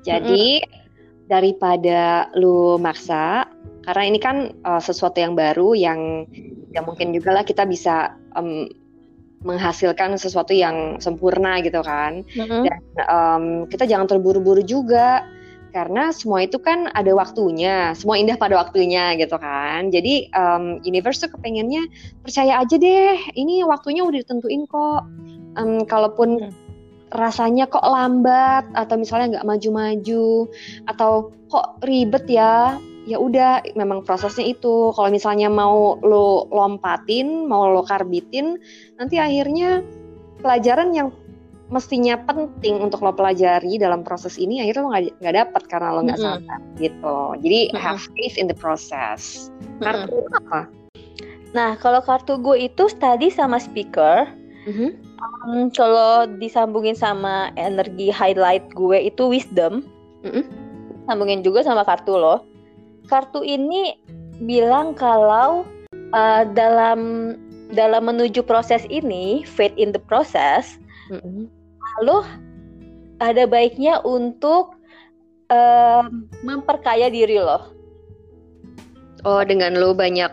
Jadi 0.07 0.65
mm-hmm. 0.65 1.29
daripada 1.29 2.31
lu 2.39 2.81
maksa, 2.81 3.45
karena 3.91 4.07
ini 4.07 4.23
kan 4.23 4.55
uh, 4.63 4.79
sesuatu 4.79 5.19
yang 5.19 5.35
baru 5.35 5.75
yang 5.75 6.31
ya 6.71 6.79
mungkin 6.87 7.11
juga 7.11 7.35
lah 7.35 7.43
kita 7.43 7.67
bisa 7.67 8.15
um, 8.39 8.71
menghasilkan 9.43 10.15
sesuatu 10.15 10.55
yang 10.55 11.03
sempurna 11.03 11.59
gitu 11.59 11.83
kan. 11.83 12.23
Mm-hmm. 12.23 12.63
Dan 12.71 12.81
um, 13.11 13.45
kita 13.67 13.91
jangan 13.91 14.07
terburu-buru 14.07 14.63
juga 14.63 15.27
karena 15.75 16.15
semua 16.15 16.47
itu 16.47 16.63
kan 16.63 16.87
ada 16.95 17.11
waktunya, 17.19 17.91
semua 17.99 18.15
indah 18.15 18.39
pada 18.39 18.63
waktunya 18.63 19.19
gitu 19.19 19.35
kan. 19.43 19.91
Jadi 19.91 20.31
um, 20.39 20.79
universe 20.87 21.27
tuh 21.27 21.35
kepengennya 21.35 21.91
percaya 22.23 22.63
aja 22.63 22.79
deh, 22.79 23.19
ini 23.35 23.67
waktunya 23.67 24.07
udah 24.07 24.23
ditentuin 24.23 24.71
kok. 24.71 25.03
Um, 25.59 25.83
kalaupun 25.83 26.47
hmm. 26.47 26.55
rasanya 27.11 27.67
kok 27.67 27.83
lambat 27.83 28.71
atau 28.71 28.95
misalnya 28.95 29.35
nggak 29.35 29.49
maju-maju 29.51 30.47
atau 30.87 31.35
kok 31.51 31.83
ribet 31.83 32.23
ya, 32.31 32.79
ya 33.09 33.17
udah 33.17 33.65
memang 33.77 34.05
prosesnya 34.05 34.45
itu. 34.45 34.93
Kalau 34.93 35.09
misalnya 35.09 35.49
mau 35.49 35.97
lo 36.05 36.49
lompatin, 36.53 37.49
mau 37.49 37.71
lo 37.71 37.85
karbitin, 37.85 38.61
nanti 39.01 39.17
akhirnya 39.17 39.81
pelajaran 40.41 40.93
yang 40.97 41.09
mestinya 41.71 42.19
penting 42.27 42.83
untuk 42.83 43.01
lo 43.01 43.15
pelajari 43.15 43.79
dalam 43.79 44.03
proses 44.03 44.37
ini 44.37 44.59
akhirnya 44.59 44.83
lo 44.83 44.91
nggak 45.23 45.35
dapet 45.39 45.63
karena 45.71 45.89
lo 45.95 46.01
nggak 46.03 46.19
mm 46.19 46.27
-hmm. 46.27 46.43
sadar 46.43 46.61
gitu 46.83 47.19
jadi 47.47 47.61
mm 47.71 47.73
-hmm. 47.73 47.81
have 47.81 48.03
faith 48.19 48.37
in 48.37 48.51
the 48.51 48.59
process 48.59 49.49
kartu 49.79 50.11
mm 50.11 50.27
-hmm. 50.27 50.39
apa 50.43 50.61
nah 51.55 51.79
kalau 51.79 52.03
kartu 52.03 52.43
gue 52.43 52.67
itu 52.67 52.91
tadi 52.99 53.31
sama 53.31 53.63
speaker 53.63 54.27
mm 54.67 54.73
-hmm. 54.75 54.91
um, 55.47 55.71
kalau 55.71 56.27
disambungin 56.43 56.99
sama 56.99 57.55
energi 57.55 58.11
highlight 58.11 58.67
gue 58.75 59.07
itu 59.07 59.31
wisdom 59.31 59.87
mm 60.27 60.31
-hmm. 60.31 60.45
sambungin 61.07 61.47
juga 61.47 61.63
sama 61.63 61.87
kartu 61.87 62.19
lo 62.19 62.50
kartu 63.11 63.43
ini 63.43 63.99
bilang 64.47 64.95
kalau 64.95 65.67
uh, 66.15 66.47
dalam 66.55 67.35
dalam 67.75 68.07
menuju 68.07 68.47
proses 68.47 68.87
ini 68.87 69.43
faith 69.43 69.75
in 69.75 69.91
the 69.91 70.03
process 70.07 70.79
mm 71.11 71.19
-hmm 71.19 71.51
lo 72.03 72.25
ada 73.21 73.45
baiknya 73.45 74.01
untuk 74.07 74.79
uh, 75.53 76.07
memperkaya 76.47 77.13
diri 77.13 77.37
lo. 77.43 77.75
Oh, 79.29 79.45
dengan 79.45 79.77
lo 79.77 79.93
banyak 79.93 80.33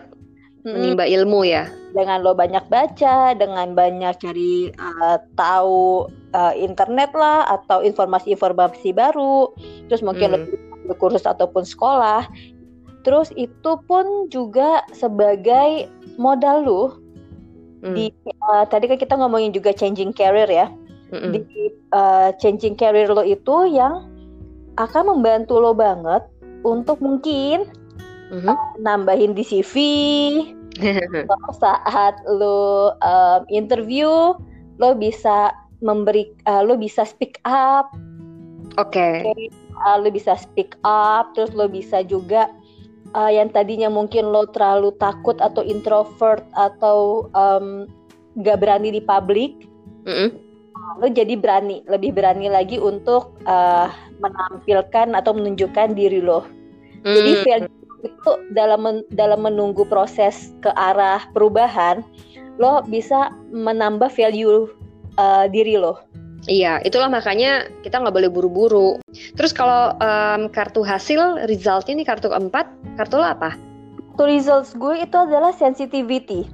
hmm. 0.64 0.72
menimba 0.72 1.04
ilmu 1.04 1.44
ya? 1.44 1.68
Dengan 1.92 2.24
lo 2.24 2.32
banyak 2.32 2.64
baca, 2.72 3.36
dengan 3.36 3.76
banyak 3.76 4.14
cari 4.16 4.72
uh, 4.80 5.20
tahu 5.36 6.08
uh, 6.32 6.54
internet 6.56 7.12
lah 7.12 7.44
atau 7.60 7.84
informasi-informasi 7.84 8.96
baru, 8.96 9.52
terus 9.92 10.00
mungkin 10.00 10.32
hmm. 10.32 10.36
lebih 10.88 10.96
kursus 10.96 11.28
ataupun 11.28 11.68
sekolah. 11.68 12.24
Terus 13.08 13.32
itu 13.40 13.72
pun 13.88 14.28
juga 14.28 14.84
sebagai 14.92 15.88
modal 16.20 16.68
lo. 16.68 16.84
Hmm. 17.80 17.96
Di 17.96 18.12
uh, 18.44 18.68
tadi 18.68 18.84
kan 18.84 19.00
kita 19.00 19.16
ngomongin 19.16 19.56
juga 19.56 19.72
changing 19.72 20.12
career 20.12 20.50
ya 20.50 20.68
mm-hmm. 21.12 21.32
di 21.32 21.40
uh, 21.92 22.30
changing 22.40 22.76
career 22.76 23.08
lo 23.08 23.24
itu 23.24 23.72
yang 23.72 24.08
akan 24.78 25.16
membantu 25.16 25.58
lo 25.58 25.72
banget 25.74 26.22
untuk 26.62 27.00
mungkin 27.00 27.68
mm-hmm. 28.30 28.48
uh, 28.48 28.72
nambahin 28.80 29.32
di 29.32 29.44
CV 29.44 29.74
saat 31.62 32.14
lo 32.28 32.94
um, 33.02 33.42
interview 33.50 34.36
lo 34.78 34.88
bisa 34.94 35.50
memberi 35.82 36.30
uh, 36.46 36.62
lo 36.62 36.78
bisa 36.78 37.02
speak 37.02 37.42
up 37.48 37.90
oke 38.78 38.92
okay. 38.94 39.26
okay. 39.26 39.50
uh, 39.82 39.98
lo 39.98 40.08
bisa 40.12 40.38
speak 40.38 40.78
up 40.86 41.34
terus 41.34 41.50
lo 41.56 41.66
bisa 41.66 42.04
juga 42.06 42.50
uh, 43.12 43.30
yang 43.30 43.52
tadinya 43.52 43.88
mungkin 43.88 44.28
lo 44.28 44.48
terlalu 44.50 44.92
takut 44.98 45.38
atau 45.38 45.62
introvert 45.64 46.44
atau 46.56 47.28
um, 47.32 47.88
gak 48.40 48.60
berani 48.60 48.92
di 48.92 49.00
publik 49.04 49.68
mm-hmm 50.04 50.48
lo 50.98 51.06
jadi 51.12 51.36
berani, 51.36 51.84
lebih 51.86 52.16
berani 52.16 52.48
lagi 52.48 52.80
untuk 52.80 53.36
uh, 53.44 53.92
menampilkan 54.18 55.14
atau 55.14 55.36
menunjukkan 55.36 55.92
diri 55.92 56.24
lo. 56.24 56.48
Hmm. 57.04 57.14
Jadi 57.14 57.32
value 57.44 57.76
itu 58.02 58.32
dalam 58.56 58.80
men, 58.82 58.96
dalam 59.12 59.44
menunggu 59.44 59.84
proses 59.86 60.50
ke 60.64 60.72
arah 60.74 61.22
perubahan, 61.36 62.00
lo 62.56 62.82
bisa 62.88 63.30
menambah 63.54 64.10
value 64.10 64.72
uh, 65.20 65.46
diri 65.46 65.76
lo. 65.76 66.00
Iya, 66.48 66.80
itulah 66.80 67.12
makanya 67.12 67.68
kita 67.84 68.00
nggak 68.00 68.16
boleh 68.16 68.30
buru-buru. 68.32 68.90
Terus 69.36 69.52
kalau 69.52 69.92
um, 70.00 70.48
kartu 70.48 70.80
hasil 70.80 71.44
resultnya 71.44 72.00
ini 72.00 72.04
kartu 72.08 72.32
keempat, 72.32 72.72
kartu 72.96 73.20
lo 73.20 73.28
apa? 73.28 73.52
Kartu 74.16 74.24
results 74.24 74.72
gue 74.74 75.04
itu 75.04 75.14
adalah 75.14 75.52
sensitivity. 75.52 76.48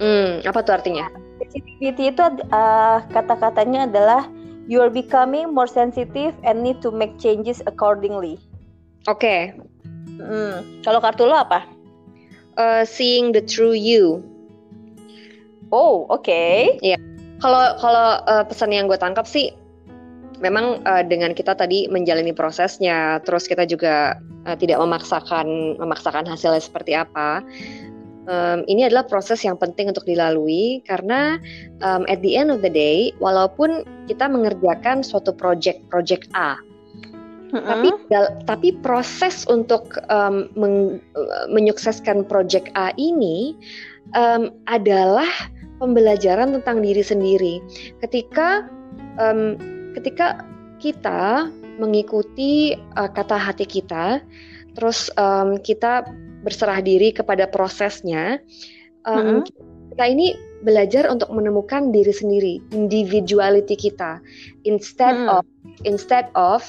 Hmm, 0.00 0.40
apa 0.48 0.64
tuh 0.64 0.74
artinya? 0.80 1.12
sensitivity 1.42 2.14
itu 2.14 2.22
uh, 2.54 3.02
kata-katanya 3.10 3.90
adalah 3.90 4.22
you 4.70 4.78
are 4.80 4.90
becoming 4.90 5.50
more 5.50 5.68
sensitive 5.68 6.32
and 6.46 6.62
need 6.62 6.78
to 6.80 6.94
make 6.94 7.12
changes 7.18 7.60
accordingly. 7.68 8.38
Oke. 9.10 9.20
Okay. 9.20 9.40
Hmm. 10.22 10.62
Kalau 10.86 11.02
kartu 11.02 11.26
lo 11.26 11.36
apa? 11.36 11.66
Uh, 12.54 12.86
seeing 12.86 13.34
the 13.34 13.42
true 13.42 13.74
you. 13.74 14.22
Oh, 15.72 16.08
oke. 16.08 16.24
Okay. 16.24 16.78
Iya. 16.80 17.11
Kalau 17.42 17.74
kalau 17.82 18.22
uh, 18.30 18.44
pesan 18.46 18.70
yang 18.70 18.86
gue 18.86 18.94
tangkap 18.94 19.26
sih, 19.26 19.50
memang 20.38 20.78
uh, 20.86 21.02
dengan 21.02 21.34
kita 21.34 21.58
tadi 21.58 21.90
menjalani 21.90 22.30
prosesnya, 22.30 23.18
terus 23.26 23.50
kita 23.50 23.66
juga 23.66 24.14
uh, 24.46 24.54
tidak 24.54 24.78
memaksakan 24.78 25.76
memaksakan 25.82 26.24
hasilnya 26.30 26.62
seperti 26.62 26.94
apa 26.94 27.42
um, 28.26 28.62
ini 28.70 28.86
adalah 28.86 29.06
proses 29.06 29.42
yang 29.42 29.58
penting 29.58 29.90
untuk 29.90 30.06
dilalui 30.06 30.82
karena 30.86 31.38
um, 31.82 32.06
at 32.06 32.20
the 32.22 32.34
end 32.38 32.50
of 32.50 32.62
the 32.62 32.70
day 32.70 33.10
walaupun 33.18 33.86
kita 34.06 34.26
mengerjakan 34.28 35.02
suatu 35.02 35.34
project 35.34 35.82
project 35.90 36.28
A 36.36 36.58
Mm-hmm. 37.52 37.68
Tapi 37.68 37.88
tapi 38.48 38.68
proses 38.80 39.44
untuk 39.44 40.00
um, 40.08 40.48
men, 40.56 41.04
menyukseskan 41.52 42.24
project 42.24 42.72
A 42.72 42.96
ini 42.96 43.52
um, 44.16 44.48
adalah 44.72 45.28
pembelajaran 45.82 46.54
tentang 46.54 46.78
diri 46.78 47.02
sendiri. 47.02 47.58
Ketika 47.98 48.70
um, 49.18 49.58
ketika 49.98 50.46
kita 50.78 51.50
mengikuti 51.82 52.78
uh, 52.94 53.10
kata 53.10 53.34
hati 53.34 53.66
kita, 53.66 54.22
terus 54.78 55.10
um, 55.18 55.58
kita 55.58 56.06
berserah 56.46 56.78
diri 56.78 57.10
kepada 57.10 57.50
prosesnya, 57.50 58.38
um, 59.02 59.42
mm-hmm. 59.42 59.42
kita 59.94 60.04
ini 60.06 60.38
belajar 60.62 61.10
untuk 61.10 61.34
menemukan 61.34 61.90
diri 61.90 62.14
sendiri, 62.14 62.54
individuality 62.70 63.74
kita, 63.74 64.22
instead 64.62 65.18
mm. 65.18 65.26
of 65.26 65.44
instead 65.82 66.30
of 66.38 66.62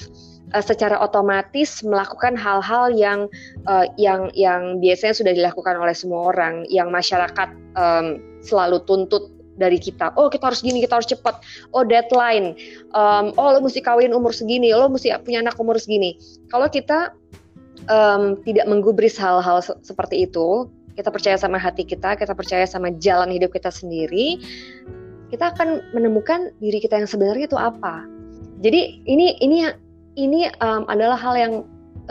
uh, 0.53 0.63
secara 0.63 1.01
otomatis 1.01 1.81
melakukan 1.81 2.37
hal-hal 2.37 2.93
yang 2.93 3.27
uh, 3.65 3.89
yang 3.97 4.29
yang 4.37 4.77
biasanya 4.79 5.13
sudah 5.17 5.33
dilakukan 5.33 5.75
oleh 5.75 5.93
semua 5.97 6.31
orang, 6.31 6.63
yang 6.69 6.93
masyarakat 6.93 7.49
um, 7.75 8.21
selalu 8.45 8.79
tuntut 8.85 9.33
dari 9.57 9.77
kita. 9.77 10.13
Oh 10.17 10.29
kita 10.29 10.49
harus 10.49 10.61
gini, 10.65 10.81
kita 10.81 10.97
harus 10.97 11.09
cepat. 11.09 11.41
Oh 11.73 11.85
deadline. 11.85 12.57
Um, 12.93 13.33
oh 13.37 13.53
lo 13.53 13.59
mesti 13.61 13.81
kawin 13.81 14.13
umur 14.13 14.33
segini, 14.33 14.73
lo 14.73 14.89
mesti 14.89 15.13
punya 15.21 15.45
anak 15.45 15.57
umur 15.61 15.77
segini. 15.77 16.17
Kalau 16.49 16.69
kita 16.69 17.13
um, 17.89 18.37
tidak 18.45 18.65
menggubris 18.69 19.17
hal-hal 19.17 19.61
se 19.61 19.73
seperti 19.85 20.25
itu, 20.25 20.69
kita 20.97 21.09
percaya 21.09 21.37
sama 21.37 21.57
hati 21.57 21.85
kita, 21.85 22.17
kita 22.17 22.33
percaya 22.33 22.65
sama 22.65 22.93
jalan 22.97 23.29
hidup 23.33 23.53
kita 23.53 23.69
sendiri, 23.69 24.41
kita 25.29 25.53
akan 25.53 25.81
menemukan 25.93 26.53
diri 26.61 26.81
kita 26.81 27.01
yang 27.01 27.09
sebenarnya 27.09 27.45
itu 27.49 27.57
apa. 27.57 28.05
Jadi 28.63 29.05
ini 29.05 29.37
ini 29.43 29.67
ini 30.13 30.49
um, 30.61 30.85
adalah 30.89 31.17
hal 31.17 31.35
yang 31.37 31.53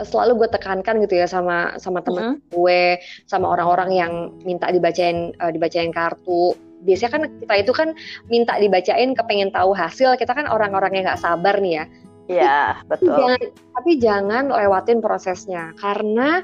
selalu 0.01 0.45
gue 0.45 0.49
tekankan 0.57 0.97
gitu 1.05 1.21
ya 1.21 1.29
sama 1.29 1.77
sama 1.77 2.01
temen 2.01 2.41
mm-hmm. 2.41 2.49
gue 2.49 2.97
sama 3.29 3.53
orang-orang 3.53 3.93
yang 3.93 4.13
minta 4.41 4.73
dibacain 4.73 5.37
uh, 5.37 5.53
dibacain 5.53 5.93
kartu. 5.93 6.57
Biasanya 6.83 7.11
kan 7.15 7.23
kita 7.39 7.53
itu 7.63 7.71
kan 7.71 7.89
minta 8.27 8.57
dibacain 8.59 9.15
kepengen 9.15 9.53
tahu 9.53 9.71
hasil. 9.71 10.17
Kita 10.19 10.33
kan 10.35 10.49
orang-orang 10.49 10.97
yang 10.99 11.05
nggak 11.07 11.21
sabar 11.21 11.61
nih 11.61 11.73
ya. 11.79 11.85
Iya 12.23 12.61
betul. 12.87 13.13
Jangan, 13.13 13.39
tapi 13.75 13.91
jangan 13.99 14.43
lewatin 14.51 14.99
prosesnya. 15.03 15.71
Karena 15.79 16.43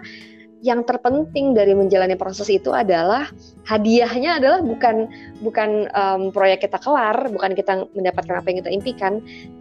yang 0.60 0.84
terpenting 0.84 1.56
dari 1.56 1.72
menjalani 1.72 2.20
proses 2.20 2.52
itu 2.52 2.76
adalah 2.76 3.32
hadiahnya 3.64 4.44
adalah 4.44 4.60
bukan 4.60 5.08
bukan 5.40 5.88
um, 5.96 6.36
proyek 6.36 6.68
kita 6.68 6.76
kelar, 6.84 7.16
bukan 7.32 7.56
kita 7.56 7.88
mendapatkan 7.96 8.36
apa 8.44 8.48
yang 8.52 8.58
kita 8.64 8.72
impikan, 8.72 9.14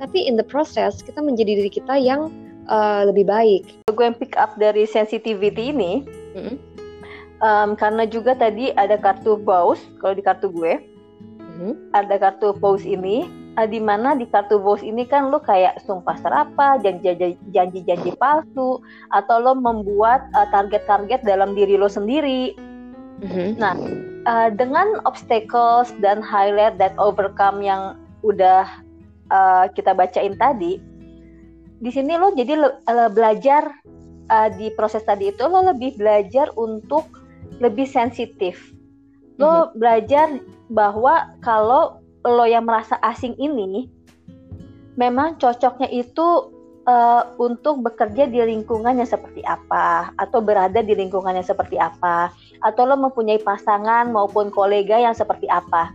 tapi 0.02 0.26
in 0.26 0.34
the 0.34 0.46
process 0.46 0.98
kita 0.98 1.22
menjadi 1.22 1.62
diri 1.62 1.70
kita 1.70 1.94
yang 1.94 2.30
uh, 2.66 3.06
lebih 3.06 3.30
baik. 3.30 3.62
Gue 3.94 4.10
yang 4.10 4.18
pick 4.18 4.34
up 4.34 4.58
dari 4.58 4.84
sensitivity 4.90 5.70
ini, 5.70 6.02
mm 6.34 6.40
-hmm. 6.42 6.56
um, 7.46 7.68
karena 7.78 8.02
juga 8.02 8.34
tadi 8.34 8.74
ada 8.74 8.98
kartu 8.98 9.38
bos 9.38 9.78
kalau 10.02 10.18
di 10.18 10.22
kartu 10.26 10.50
gue, 10.50 10.82
mm 10.82 11.52
-hmm. 11.54 11.72
ada 11.94 12.18
kartu 12.18 12.50
bos 12.58 12.82
ini 12.82 13.30
uh, 13.58 13.66
di 13.66 13.82
mana 13.82 14.14
di 14.14 14.30
kartu 14.30 14.62
bos 14.62 14.86
ini 14.86 15.02
kan 15.02 15.34
lo 15.34 15.42
kayak 15.42 15.82
sumpah 15.82 16.14
serapa, 16.22 16.78
janji-janji 16.78 18.14
palsu, 18.14 18.78
atau 19.10 19.36
lo 19.42 19.58
membuat 19.58 20.30
uh, 20.38 20.46
target-target 20.54 21.26
uh, 21.26 21.26
dalam 21.26 21.58
diri 21.58 21.74
lo 21.74 21.90
sendiri. 21.90 22.54
Mm-hmm. 23.18 23.48
Nah, 23.58 23.74
uh, 24.30 24.48
dengan 24.54 25.02
obstacles 25.02 25.90
dan 25.98 26.22
highlight 26.22 26.78
that 26.78 26.94
overcome 27.02 27.58
yang 27.58 27.98
udah 28.22 28.62
uh, 29.34 29.66
kita 29.74 29.90
bacain 29.90 30.38
tadi, 30.38 30.78
di 31.82 31.90
sini 31.90 32.14
lo 32.14 32.30
jadi 32.30 32.54
le- 32.54 32.78
le- 32.86 33.10
belajar 33.10 33.74
uh, 34.30 34.48
di 34.54 34.70
proses 34.78 35.02
tadi 35.02 35.34
itu 35.34 35.42
lo 35.50 35.66
lebih 35.66 35.98
belajar 35.98 36.54
untuk 36.54 37.10
lebih 37.58 37.90
sensitif. 37.90 38.70
Lo 39.38 39.50
mm-hmm. 39.50 39.74
belajar 39.78 40.28
bahwa 40.70 41.34
kalau 41.42 41.98
lo 42.34 42.44
yang 42.44 42.68
merasa 42.68 43.00
asing 43.00 43.36
ini 43.38 43.88
memang 44.98 45.38
cocoknya 45.38 45.86
itu 45.94 46.50
uh, 46.88 47.22
untuk 47.36 47.84
bekerja 47.84 48.26
di 48.26 48.40
lingkungan 48.42 48.98
yang 48.98 49.06
seperti 49.06 49.44
apa 49.44 50.10
atau 50.16 50.40
berada 50.40 50.80
di 50.80 50.96
lingkungan 50.96 51.36
yang 51.36 51.46
seperti 51.46 51.76
apa 51.76 52.32
atau 52.64 52.82
lo 52.88 52.98
mempunyai 52.98 53.38
pasangan 53.38 54.10
maupun 54.10 54.48
kolega 54.50 54.98
yang 54.98 55.14
seperti 55.14 55.46
apa. 55.46 55.92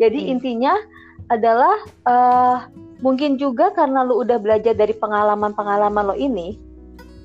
Jadi 0.00 0.24
hmm. 0.24 0.32
intinya 0.38 0.74
adalah 1.28 1.76
uh, 2.06 2.58
mungkin 3.02 3.36
juga 3.36 3.74
karena 3.74 4.06
lo 4.06 4.22
udah 4.22 4.38
belajar 4.38 4.72
dari 4.72 4.94
pengalaman-pengalaman 4.94 6.14
lo 6.14 6.16
ini, 6.16 6.56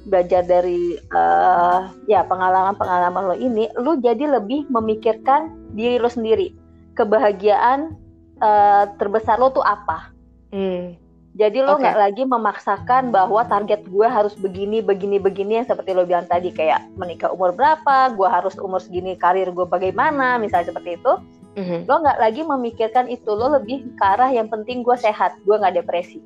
belajar 0.10 0.44
dari 0.44 0.98
uh, 1.14 1.88
ya 2.10 2.26
pengalaman-pengalaman 2.26 3.24
lo 3.32 3.36
ini, 3.38 3.70
lo 3.78 3.96
jadi 4.02 4.40
lebih 4.42 4.68
memikirkan 4.74 5.54
diri 5.78 6.02
lo 6.02 6.10
sendiri, 6.10 6.52
kebahagiaan 6.98 7.96
uh, 8.42 8.90
terbesar 8.98 9.38
lo 9.38 9.54
tuh 9.54 9.64
apa. 9.64 10.12
Hmm. 10.52 11.00
Jadi 11.32 11.64
lo 11.64 11.80
nggak 11.80 11.96
okay. 11.96 12.04
lagi 12.12 12.24
memaksakan 12.28 13.16
bahwa 13.16 13.48
target 13.48 13.88
gue 13.88 14.04
harus 14.04 14.36
begini, 14.36 14.84
begini, 14.84 15.16
begini 15.16 15.64
yang 15.64 15.68
seperti 15.68 15.96
lo 15.96 16.04
bilang 16.04 16.28
tadi 16.28 16.52
kayak 16.52 16.92
menikah 17.00 17.32
umur 17.32 17.56
berapa, 17.56 18.12
gue 18.20 18.28
harus 18.28 18.60
umur 18.60 18.84
segini, 18.84 19.16
karir 19.16 19.48
gue 19.48 19.64
bagaimana, 19.64 20.36
misalnya 20.36 20.76
seperti 20.76 21.00
itu. 21.00 21.14
Mm-hmm. 21.56 21.80
Lo 21.88 22.04
nggak 22.04 22.20
lagi 22.20 22.42
memikirkan 22.44 23.08
itu, 23.08 23.32
lo 23.32 23.48
lebih 23.48 23.96
ke 23.96 24.04
arah 24.04 24.28
yang 24.28 24.52
penting 24.52 24.84
gue 24.84 24.96
sehat, 25.00 25.40
gue 25.48 25.56
nggak 25.56 25.80
depresi. 25.80 26.20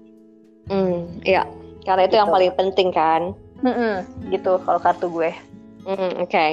Mm, 0.73 1.21
iya, 1.21 1.45
karena 1.85 2.09
itu 2.09 2.17
gitu. 2.17 2.21
yang 2.25 2.29
paling 2.33 2.53
penting 2.57 2.89
kan. 2.89 3.21
Mm-mm, 3.61 4.01
gitu 4.33 4.57
kalau 4.65 4.81
kartu 4.81 5.05
gue. 5.13 5.29
Mm, 5.85 6.17
Oke. 6.17 6.33
Okay. 6.33 6.51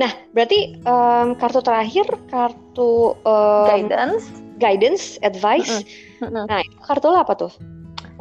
Nah, 0.00 0.08
berarti 0.32 0.80
um, 0.88 1.36
kartu 1.36 1.60
terakhir 1.60 2.08
kartu 2.32 3.20
um, 3.28 3.68
guidance 3.68 4.41
guidance, 4.62 5.18
advice. 5.26 5.82
Mm 6.22 6.30
-hmm. 6.30 6.44
Nah, 6.46 6.62
itu 6.62 6.78
kartu 6.86 7.10
lo 7.10 7.18
apa 7.18 7.34
tuh? 7.34 7.50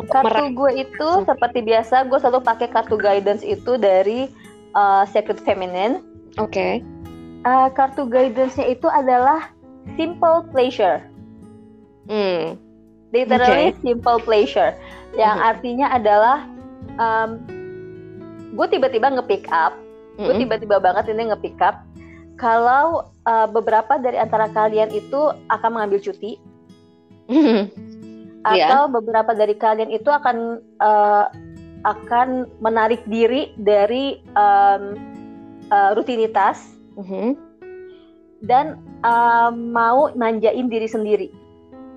kartu 0.10 0.50
gue 0.58 0.72
itu 0.82 1.08
seperti 1.30 1.62
biasa, 1.62 2.10
gue 2.10 2.18
selalu 2.18 2.42
pakai 2.42 2.68
kartu 2.74 2.98
guidance 2.98 3.46
itu 3.46 3.78
dari 3.78 4.26
uh, 4.74 5.06
Sacred 5.06 5.38
Feminine. 5.46 6.02
Oke. 6.42 6.50
Okay. 6.50 6.74
Uh, 7.46 7.70
kartu 7.74 8.10
guidance-nya 8.10 8.66
itu 8.74 8.90
adalah 8.90 9.54
simple 9.98 10.46
pleasure. 10.50 11.06
Hmm. 12.10 12.58
Literally 13.12 13.76
okay. 13.76 13.82
simple 13.84 14.18
pleasure, 14.24 14.72
yang 15.20 15.36
mm 15.38 15.44
-hmm. 15.44 15.52
artinya 15.52 15.88
adalah 15.92 16.38
um, 16.96 17.30
gue 18.56 18.68
tiba-tiba 18.72 19.12
nge-pick 19.20 19.46
up, 19.52 19.76
gue 20.16 20.26
mm 20.26 20.32
-hmm. 20.32 20.42
tiba-tiba 20.48 20.80
banget 20.80 21.12
ini 21.12 21.30
nge-pick 21.30 21.60
up 21.60 21.84
kalau 22.42 23.06
uh, 23.30 23.46
beberapa 23.46 24.02
dari 24.02 24.18
antara 24.18 24.50
kalian 24.50 24.90
itu 24.90 25.30
akan 25.54 25.70
mengambil 25.78 26.02
cuti 26.02 26.42
atau 28.50 28.82
yeah. 28.82 28.90
beberapa 28.90 29.38
dari 29.38 29.54
kalian 29.54 29.94
itu 29.94 30.10
akan 30.10 30.58
uh, 30.82 31.30
akan 31.86 32.50
menarik 32.58 33.06
diri 33.06 33.54
dari 33.62 34.18
um, 34.34 34.98
uh, 35.70 35.94
rutinitas 35.94 36.74
mm 36.98 37.06
-hmm. 37.06 37.30
dan 38.42 38.82
uh, 39.06 39.54
mau 39.54 40.10
manjain 40.18 40.66
diri 40.66 40.90
sendiri. 40.90 41.30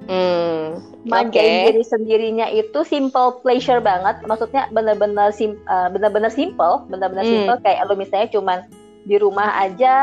Mm, 0.04 1.00
manjain 1.08 1.32
okay. 1.48 1.64
diri 1.72 1.80
sendirinya 1.80 2.52
itu 2.52 2.84
simple 2.84 3.40
pleasure 3.40 3.80
banget, 3.80 4.20
maksudnya 4.28 4.68
benar-benar 4.68 5.32
sim, 5.32 5.56
uh, 5.64 5.88
benar-benar 5.88 6.28
simple, 6.28 6.84
benar-benar 6.92 7.24
mm. 7.24 7.32
simple 7.32 7.56
kayak 7.64 7.88
lo 7.88 7.96
misalnya 7.96 8.28
cuman 8.28 8.68
di 9.04 9.16
rumah 9.20 9.52
aja 9.60 9.96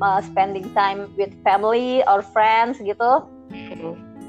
uh, 0.00 0.20
spending 0.22 0.66
time 0.72 1.10
with 1.18 1.34
family 1.42 2.02
or 2.06 2.22
friends 2.22 2.78
gitu. 2.82 3.26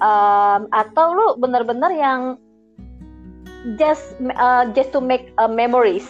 Um, 0.02 0.66
atau 0.74 1.14
lu 1.14 1.28
bener-bener 1.38 1.94
yang 1.94 2.22
just 3.78 4.18
uh, 4.38 4.66
just 4.74 4.90
to 4.90 5.00
make 5.00 5.30
uh, 5.38 5.50
memories. 5.50 6.10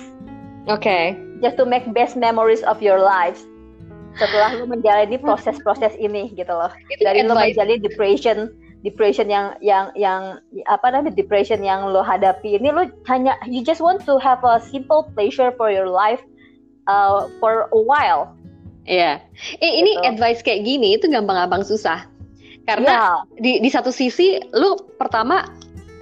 Okay 0.71 1.19
just 1.41 1.57
to 1.57 1.65
make 1.65 1.83
best 1.91 2.15
memories 2.15 2.61
of 2.63 2.79
your 2.79 3.01
lives 3.01 3.43
setelah 4.19 4.59
lu 4.59 4.67
menjalani 4.69 5.17
proses-proses 5.17 5.95
ini 5.97 6.29
gitu 6.35 6.51
loh. 6.51 6.69
Itu 6.93 7.01
dari 7.03 7.25
lu 7.25 7.33
menjalani 7.33 7.81
depression 7.81 8.53
depression 8.81 9.29
yang 9.29 9.53
yang 9.61 9.93
yang 9.93 10.41
apa 10.65 10.89
namanya 10.89 11.13
depression 11.13 11.61
yang 11.61 11.85
lo 11.89 12.01
hadapi 12.01 12.57
ini 12.57 12.73
lo 12.73 12.89
hanya 13.05 13.37
you 13.45 13.61
just 13.61 13.77
want 13.77 14.01
to 14.01 14.17
have 14.17 14.41
a 14.41 14.57
simple 14.57 15.05
pleasure 15.13 15.53
for 15.53 15.69
your 15.69 15.85
life 15.85 16.21
uh, 16.91 17.31
for 17.39 17.71
a 17.71 17.79
while. 17.79 18.35
Iya. 18.83 19.23
Yeah. 19.23 19.63
Eh, 19.63 19.73
ini 19.79 19.95
gitu. 19.95 20.07
advice 20.11 20.43
kayak 20.43 20.67
gini 20.67 20.99
itu 20.99 21.07
gampang-gampang 21.07 21.63
susah. 21.63 22.03
Karena 22.67 23.23
yeah. 23.23 23.39
di 23.39 23.51
di 23.63 23.69
satu 23.71 23.89
sisi 23.89 24.43
lu 24.51 24.75
pertama 24.99 25.47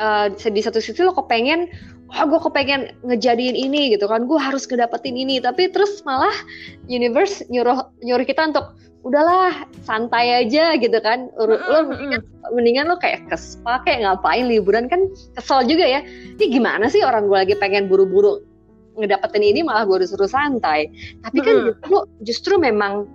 uh, 0.01 0.33
di 0.33 0.61
satu 0.65 0.81
sisi 0.81 1.05
lu 1.05 1.13
kepengen 1.13 1.69
wah 2.09 2.25
gue 2.25 2.39
kepengen 2.41 2.89
ngejadiin 3.05 3.53
ini 3.53 3.93
gitu 3.93 4.09
kan 4.09 4.25
gue 4.25 4.39
harus 4.41 4.65
ngedapetin 4.65 5.13
ini 5.13 5.37
tapi 5.37 5.69
terus 5.69 6.01
malah 6.01 6.33
universe 6.89 7.45
nyuruh 7.53 7.85
nyuruh 8.01 8.25
kita 8.25 8.49
untuk 8.49 8.73
udahlah 9.05 9.63
santai 9.87 10.43
aja 10.43 10.75
gitu 10.75 10.99
kan 10.99 11.31
lo 11.39 11.79
mendingan 12.51 12.91
lo 12.91 12.99
kayak 12.99 13.29
ke 13.31 13.37
spa 13.39 13.79
kayak 13.87 14.03
ngapain 14.03 14.49
liburan 14.49 14.91
kan 14.91 15.07
kesel 15.39 15.63
juga 15.63 15.87
ya 15.87 16.01
ini 16.35 16.45
gimana 16.51 16.91
sih 16.91 16.99
orang 17.05 17.31
gue 17.31 17.37
lagi 17.37 17.55
pengen 17.55 17.87
buru-buru 17.87 18.43
ngedapetin 18.99 19.41
ini 19.41 19.63
malah 19.63 19.87
gue 19.87 20.03
disuruh 20.03 20.27
santai 20.27 20.91
tapi 21.23 21.39
kan 21.39 21.55
Hmm. 21.55 21.65
justru 21.71 21.97
justru 22.21 22.53
memang 22.59 23.07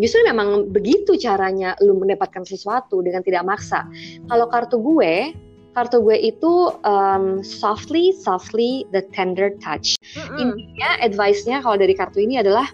justru 0.00 0.24
memang 0.24 0.72
begitu 0.72 1.20
caranya 1.20 1.76
lu 1.84 1.92
mendapatkan 1.94 2.42
sesuatu 2.42 3.04
dengan 3.04 3.20
tidak 3.20 3.44
maksa 3.44 3.84
kalau 4.26 4.48
kartu 4.48 4.80
gue 4.80 5.36
kartu 5.72 6.00
gue 6.00 6.16
itu 6.16 6.72
um, 6.84 7.40
softly 7.40 8.12
softly 8.16 8.88
the 8.96 9.04
tender 9.12 9.52
touch 9.60 9.96
Mm-mm. 10.16 10.36
intinya 10.40 10.96
advice-nya 11.00 11.60
kalau 11.60 11.76
dari 11.76 11.92
kartu 11.92 12.24
ini 12.24 12.40
adalah 12.40 12.68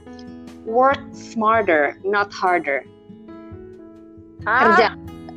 work 0.62 1.02
smarter 1.10 1.98
not 2.06 2.30
harder 2.30 2.86
Ah, 4.46 4.62
kerja 4.64 4.88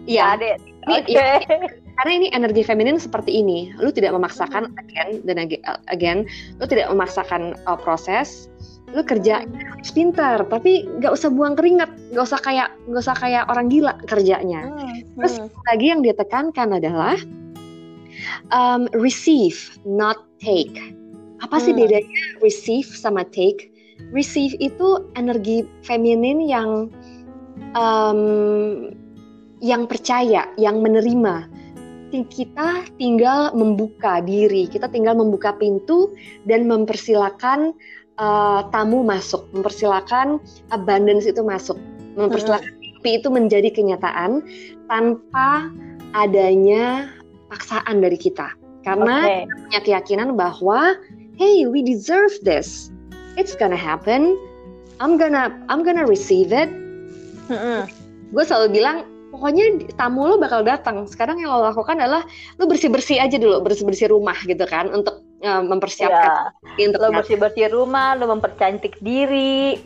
ya. 0.07 0.37
Ini- 0.87 1.03
Oke. 1.03 1.13
ya, 1.13 1.25
karena 1.99 2.11
ini 2.23 2.27
energi 2.31 2.61
feminin 2.63 2.97
seperti 2.97 3.43
ini. 3.43 3.75
Lu 3.79 3.91
tidak 3.91 4.15
memaksakan 4.15 4.71
again 4.79 5.21
dan 5.27 5.35
ag- 5.41 5.61
again. 5.91 6.25
Lu 6.61 6.65
tidak 6.65 6.89
memaksakan 6.89 7.57
uh, 7.67 7.77
proses. 7.77 8.47
Lu 8.91 9.03
kerja 9.03 9.43
harus 9.45 9.89
pintar. 9.91 10.43
Tapi 10.47 10.87
nggak 10.99 11.13
usah 11.13 11.29
buang 11.31 11.55
keringat. 11.55 11.91
Nggak 12.11 12.25
usah 12.25 12.39
kayak 12.41 12.69
nggak 12.89 13.03
usah 13.03 13.17
kayak 13.17 13.43
orang 13.51 13.67
gila 13.69 13.93
kerjanya. 14.07 14.67
Hmm, 14.67 14.97
terus 15.19 15.33
hmm. 15.39 15.49
lagi 15.69 15.85
yang 15.91 16.01
dia 16.01 16.15
tekankan 16.15 16.69
adalah 16.75 17.15
um, 18.51 18.87
receive 18.97 19.57
not 19.83 20.23
take. 20.41 20.79
Apa 21.41 21.57
sih 21.57 21.73
Hmm. 21.73 21.85
bedanya 21.85 22.21
receive 22.41 22.87
sama 22.87 23.25
take? 23.29 23.69
Receive 24.09 24.57
itu 24.57 25.05
energi 25.13 25.61
feminin 25.85 26.41
yang 26.41 26.89
um, 27.77 28.89
yang 29.61 29.85
percaya, 29.85 30.49
yang 30.57 30.81
menerima. 30.81 31.45
Kita 32.11 32.83
tinggal 32.99 33.55
membuka 33.55 34.19
diri, 34.19 34.67
kita 34.67 34.91
tinggal 34.91 35.15
membuka 35.15 35.55
pintu 35.55 36.11
dan 36.43 36.67
mempersilakan 36.67 37.71
uh, 38.19 38.67
tamu 38.75 39.01
masuk, 39.01 39.47
mempersilakan 39.55 40.43
abundance 40.75 41.23
itu 41.23 41.39
masuk, 41.39 41.79
mempersilakan 42.19 42.67
mimpi 42.83 43.23
itu 43.23 43.27
menjadi 43.31 43.71
kenyataan 43.71 44.43
tanpa 44.91 45.71
adanya 46.11 47.07
paksaan 47.47 48.03
dari 48.03 48.19
kita. 48.19 48.51
Karena 48.83 49.23
Oke. 49.23 49.31
kita 49.47 49.55
punya 49.55 49.79
keyakinan 49.87 50.29
bahwa 50.35 50.99
hey, 51.39 51.63
we 51.63 51.79
deserve 51.79 52.35
this. 52.43 52.91
It's 53.39 53.55
gonna 53.55 53.79
happen. 53.79 54.35
I'm 54.99 55.15
gonna 55.15 55.49
I'm 55.71 55.87
gonna 55.87 56.03
receive 56.03 56.51
it 56.51 56.69
gue 58.31 58.43
selalu 58.47 58.79
bilang 58.79 59.03
pokoknya 59.31 59.63
tamu 59.95 60.27
lo 60.27 60.35
bakal 60.37 60.61
datang. 60.61 61.07
Sekarang 61.07 61.39
yang 61.39 61.49
lo 61.55 61.63
lakukan 61.63 61.97
adalah 61.97 62.27
lo 62.59 62.67
bersih 62.67 62.91
bersih 62.91 63.17
aja 63.17 63.39
dulu 63.39 63.63
bersih 63.63 63.87
bersih 63.87 64.07
rumah 64.11 64.35
gitu 64.43 64.67
kan 64.67 64.91
untuk 64.91 65.23
uh, 65.41 65.63
mempersiapkan 65.63 66.53
Ya, 66.77 66.87
untuk 66.91 66.99
lo 67.01 67.09
bersih 67.15 67.39
bersih 67.39 67.67
rumah, 67.71 68.15
lo 68.15 68.27
mempercantik 68.31 68.99
diri, 68.99 69.79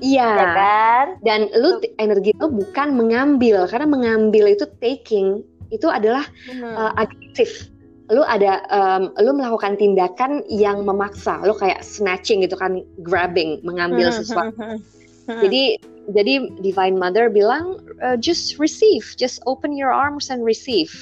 iya. 0.00 0.32
Ya 0.36 0.46
kan? 0.52 1.06
dan 1.22 1.40
lo 1.52 1.80
energi 1.96 2.32
lo 2.40 2.48
bukan 2.48 2.96
mengambil 2.96 3.68
karena 3.68 3.86
mengambil 3.88 4.48
itu 4.50 4.64
taking 4.80 5.44
itu 5.68 5.86
adalah 5.90 6.24
Hmm. 6.48 6.74
uh, 6.74 6.92
agresif. 6.96 7.68
Lo 8.06 8.22
ada 8.22 8.62
um, 8.70 9.10
lo 9.18 9.34
melakukan 9.34 9.74
tindakan 9.74 10.46
yang 10.46 10.86
memaksa. 10.86 11.42
Lo 11.42 11.58
kayak 11.58 11.82
snatching 11.82 12.46
gitu 12.46 12.54
kan 12.54 12.78
grabbing 13.02 13.58
mengambil 13.66 14.14
Hmm, 14.14 14.18
sesuatu. 14.22 14.54
hmm, 14.54 14.62
hmm, 14.62 14.78
hmm. 15.26 15.40
Jadi 15.42 15.62
jadi 16.14 16.50
Divine 16.62 16.98
Mother 16.98 17.26
bilang 17.30 17.82
uh, 18.02 18.14
just 18.14 18.58
receive, 18.62 19.02
just 19.18 19.42
open 19.46 19.74
your 19.74 19.90
arms 19.90 20.30
and 20.30 20.46
receive. 20.46 20.92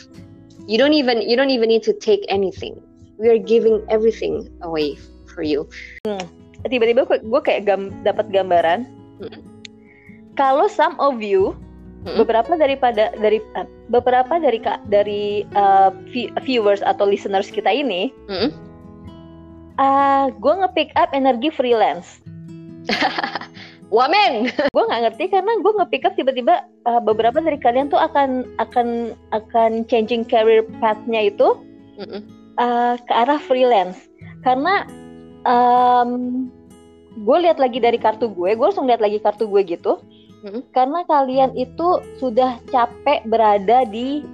You 0.64 0.81
don't 0.81 0.97
even 0.97 1.21
you 1.21 1.37
don't 1.37 1.53
even 1.53 1.69
need 1.69 1.85
to 1.85 1.93
take 1.93 2.25
anything. 2.33 2.81
We 3.21 3.29
are 3.29 3.38
giving 3.40 3.85
everything 3.93 4.49
away 4.64 4.97
for 5.29 5.45
you. 5.45 5.69
tiba-tiba 6.64 7.05
gue 7.05 7.40
kayak 7.45 7.69
gam, 7.69 7.93
dapat 8.01 8.33
gambaran. 8.33 8.88
Mm-mm. 9.21 9.43
Kalau 10.35 10.67
some 10.67 10.97
of 10.97 11.21
you 11.21 11.53
Mm-mm. 12.09 12.25
beberapa 12.25 12.57
daripada 12.57 13.12
dari 13.21 13.38
eh, 13.55 13.69
beberapa 13.93 14.40
dari 14.40 14.59
dari 14.88 15.25
uh, 15.53 15.93
vi- 16.09 16.33
viewers 16.40 16.81
atau 16.81 17.05
listeners 17.05 17.53
kita 17.53 17.69
ini, 17.69 18.09
Mm-mm. 18.33 18.51
ah 19.77 20.33
gue 20.33 20.55
nge-pick 20.64 20.90
up 20.97 21.12
energi 21.12 21.53
freelance. 21.53 22.25
Wamen. 23.95 24.51
gue 24.75 24.85
nggak 24.91 25.03
ngerti 25.07 25.25
karena 25.31 25.53
gue 25.63 25.73
nge-pick 25.79 26.05
up 26.11 26.19
tiba-tiba 26.19 26.67
uh, 26.91 26.99
beberapa 26.99 27.39
dari 27.39 27.63
kalian 27.63 27.95
tuh 27.95 28.03
akan 28.03 28.43
akan 28.59 29.15
akan 29.31 29.87
changing 29.87 30.27
career 30.27 30.67
path-nya 30.83 31.31
itu 31.31 31.55
uh, 32.59 32.99
ke 32.99 33.13
arah 33.15 33.39
freelance 33.39 34.11
karena 34.43 34.83
um, 35.47 36.45
gue 37.15 37.37
lihat 37.47 37.63
lagi 37.63 37.79
dari 37.79 37.97
kartu 37.97 38.27
gue 38.27 38.59
gue 38.59 38.67
langsung 38.67 38.91
lihat 38.91 38.99
lagi 38.99 39.23
kartu 39.23 39.47
gue 39.47 39.63
gitu 39.63 40.03
Mm-mm. 40.43 40.67
karena 40.75 41.07
kalian 41.07 41.55
itu 41.55 42.03
sudah 42.19 42.59
capek 42.75 43.23
berada 43.31 43.87
di 43.87 44.27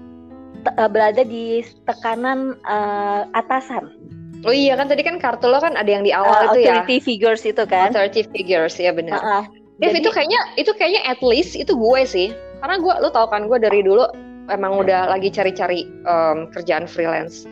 uh, 0.80 0.88
berada 0.88 1.20
di 1.20 1.60
tekanan 1.84 2.56
uh, 2.64 3.28
atasan 3.36 3.92
Oh 4.40 4.54
iya 4.54 4.72
kan 4.78 4.88
tadi 4.88 5.04
kan 5.04 5.20
kartu 5.20 5.52
lo 5.52 5.60
kan 5.60 5.76
ada 5.76 5.88
yang 5.88 6.00
di 6.00 6.12
awal 6.16 6.32
Uh, 6.32 6.56
itu 6.56 6.64
ya. 6.64 6.80
authority 6.80 6.96
figures 7.00 7.42
itu 7.44 7.62
kan 7.68 7.92
Authority 7.92 8.24
figures 8.32 8.80
ya 8.80 8.90
benar. 8.94 9.20
Uh-uh. 9.20 9.44
Dev, 9.80 9.92
Jadi- 9.96 10.00
itu 10.04 10.10
kayaknya 10.12 10.40
itu 10.56 10.72
kayaknya 10.76 11.02
at 11.08 11.20
least 11.20 11.56
itu 11.56 11.72
gue 11.72 12.00
sih. 12.08 12.28
Karena 12.60 12.76
gue 12.80 12.94
lo 13.00 13.08
tau 13.12 13.28
kan 13.28 13.48
gue 13.48 13.58
dari 13.60 13.80
dulu 13.84 14.04
emang 14.52 14.80
udah 14.80 15.08
lagi 15.08 15.30
cari-cari 15.30 15.86
um, 16.04 16.50
kerjaan 16.52 16.84
freelance. 16.84 17.46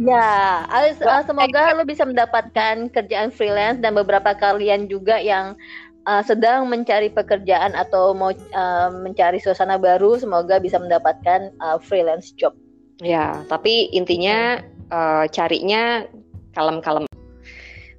Ya, 0.00 0.64
uh, 0.68 0.90
uh, 1.04 1.22
semoga 1.24 1.76
lo 1.76 1.84
bisa 1.84 2.04
mendapatkan 2.08 2.88
kerjaan 2.92 3.30
freelance 3.30 3.80
dan 3.80 3.96
beberapa 3.96 4.32
kalian 4.36 4.88
juga 4.88 5.20
yang 5.20 5.56
uh, 6.08 6.22
sedang 6.24 6.66
mencari 6.68 7.12
pekerjaan 7.12 7.76
atau 7.76 8.12
mau 8.16 8.32
uh, 8.32 8.88
mencari 8.90 9.38
suasana 9.40 9.76
baru, 9.76 10.16
semoga 10.16 10.58
bisa 10.58 10.80
mendapatkan 10.80 11.52
uh, 11.60 11.76
freelance 11.80 12.32
job. 12.36 12.52
Ya, 13.00 13.40
tapi 13.48 13.88
intinya 13.96 14.60
eh, 14.90 15.24
carinya 15.30 16.04
kalem-kalem. 16.52 17.06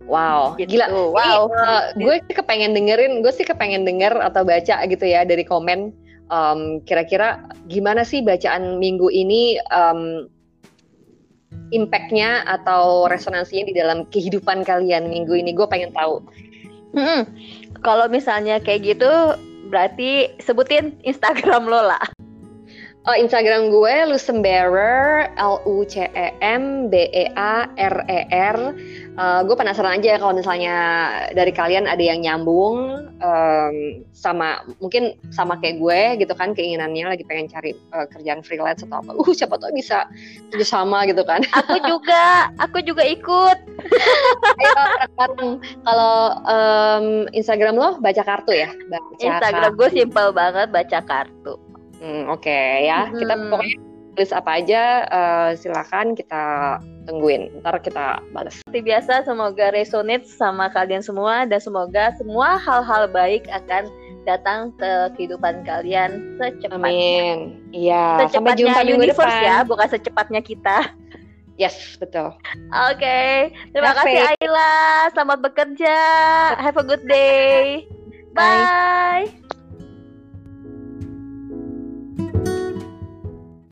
Wow, 0.06 0.60
Gitu. 0.60 0.76
gila. 0.76 0.92
Wow. 0.92 1.48
Ini, 1.48 1.56
eh, 1.56 1.84
gue 2.04 2.16
sih 2.28 2.36
kepengen 2.36 2.76
dengerin, 2.76 3.24
gue 3.24 3.32
sih 3.32 3.48
kepengen 3.48 3.88
denger 3.88 4.12
atau 4.20 4.44
baca 4.44 4.84
gitu 4.84 5.06
ya 5.08 5.24
dari 5.24 5.48
komen. 5.48 5.94
em, 6.32 6.80
Kira-kira 6.88 7.44
gimana 7.68 8.08
sih 8.08 8.24
bacaan 8.24 8.80
minggu 8.80 9.12
ini 9.12 9.60
em, 9.60 10.28
impact-nya 11.72 12.44
atau 12.48 13.08
resonansinya 13.08 13.68
di 13.68 13.76
dalam 13.76 14.04
kehidupan 14.08 14.64
kalian 14.64 15.08
minggu 15.08 15.36
ini? 15.36 15.52
Gue 15.56 15.68
pengen 15.68 15.92
tahu. 15.92 16.20
Hmm, 16.92 17.24
Kalau 17.82 18.06
misalnya 18.12 18.60
kayak 18.60 18.96
gitu, 18.96 19.12
berarti 19.72 20.28
sebutin 20.44 20.96
Instagram 21.02 21.66
lo 21.66 21.82
lah. 21.88 22.04
Oh, 23.02 23.18
Instagram 23.18 23.74
gue 23.74 24.14
Lucembearer 24.14 25.34
L 25.34 25.58
U 25.66 25.82
C 25.90 26.06
E 26.06 26.38
M 26.38 26.86
B 26.86 27.10
E 27.10 27.34
A 27.34 27.66
R 27.66 27.96
E 28.06 28.30
R. 28.30 28.58
Eh, 29.12 29.42
gue 29.42 29.56
penasaran 29.58 29.98
aja 29.98 30.22
kalau 30.22 30.38
misalnya 30.38 30.76
dari 31.34 31.50
kalian 31.50 31.90
ada 31.90 31.98
yang 31.98 32.22
nyambung 32.22 33.10
em, 33.18 34.06
sama 34.14 34.62
mungkin 34.78 35.18
sama 35.34 35.58
kayak 35.58 35.82
gue 35.82 36.02
gitu 36.22 36.34
kan 36.38 36.54
keinginannya 36.54 37.18
lagi 37.18 37.26
pengen 37.26 37.50
cari 37.50 37.74
eh, 37.74 38.06
kerjaan 38.14 38.46
freelance 38.46 38.86
atau 38.86 39.02
apa. 39.02 39.18
Uh, 39.18 39.34
siapa 39.34 39.58
tahu 39.58 39.74
bisa 39.74 40.06
kerja 40.54 40.68
sama 40.70 41.02
gitu 41.10 41.26
kan. 41.26 41.42
Aku 41.58 41.82
juga, 41.90 42.54
aku 42.62 42.86
juga 42.86 43.02
ikut. 43.02 43.58
Ayo. 44.62 45.58
Kalau 45.58 46.18
em, 46.46 47.06
Instagram 47.34 47.82
lo 47.82 47.98
baca 47.98 48.22
kartu 48.22 48.54
ya? 48.54 48.70
Baca 48.94 49.10
Instagram 49.18 49.74
gue 49.74 49.90
simpel 49.90 50.30
banget 50.30 50.70
baca 50.70 51.02
kartu. 51.02 51.71
Hmm, 52.02 52.26
Oke 52.28 52.58
ya, 52.82 53.08
kita 53.08 53.34
Mhm. 53.38 53.50
pokoknya 53.54 53.78
tulis 54.12 54.32
apa 54.34 54.52
aja 54.58 54.82
eh, 55.06 55.50
silakan 55.56 56.18
kita 56.18 56.44
tungguin. 57.06 57.62
Ntar 57.62 57.80
kita 57.80 58.20
balas. 58.30 58.60
Seperti 58.60 58.82
biasa, 58.84 59.22
semoga 59.24 59.70
resonate 59.70 60.26
sama 60.28 60.68
kalian 60.68 61.00
semua 61.00 61.46
dan 61.46 61.62
semoga 61.62 62.10
semua 62.18 62.58
hal-hal 62.58 63.06
baik 63.08 63.46
akan 63.48 63.86
datang 64.22 64.70
ke 64.76 64.92
kehidupan 65.16 65.62
kalian 65.64 66.38
secepatnya. 66.38 66.78
Amin. 66.78 67.38
Iya. 67.72 68.26
Sampai 68.30 68.54
Secepatnya 68.54 68.58
jumpa 68.60 68.82
minggu 68.84 69.02
universe 69.02 69.18
depan. 69.34 69.46
ya, 69.46 69.58
bukan 69.64 69.88
secepatnya 69.88 70.42
kita. 70.42 70.78
Yes, 71.56 71.78
betul. 71.96 72.34
Oke, 72.90 73.20
terima 73.70 73.94
Have 73.94 74.02
kasih. 74.02 74.34
Ayla. 74.36 74.74
Selamat 75.14 75.40
bekerja. 75.46 75.98
Have 76.58 76.78
a 76.78 76.86
good 76.86 77.06
day. 77.06 77.86
Bye. 78.34 78.66
Bye. 79.26 79.41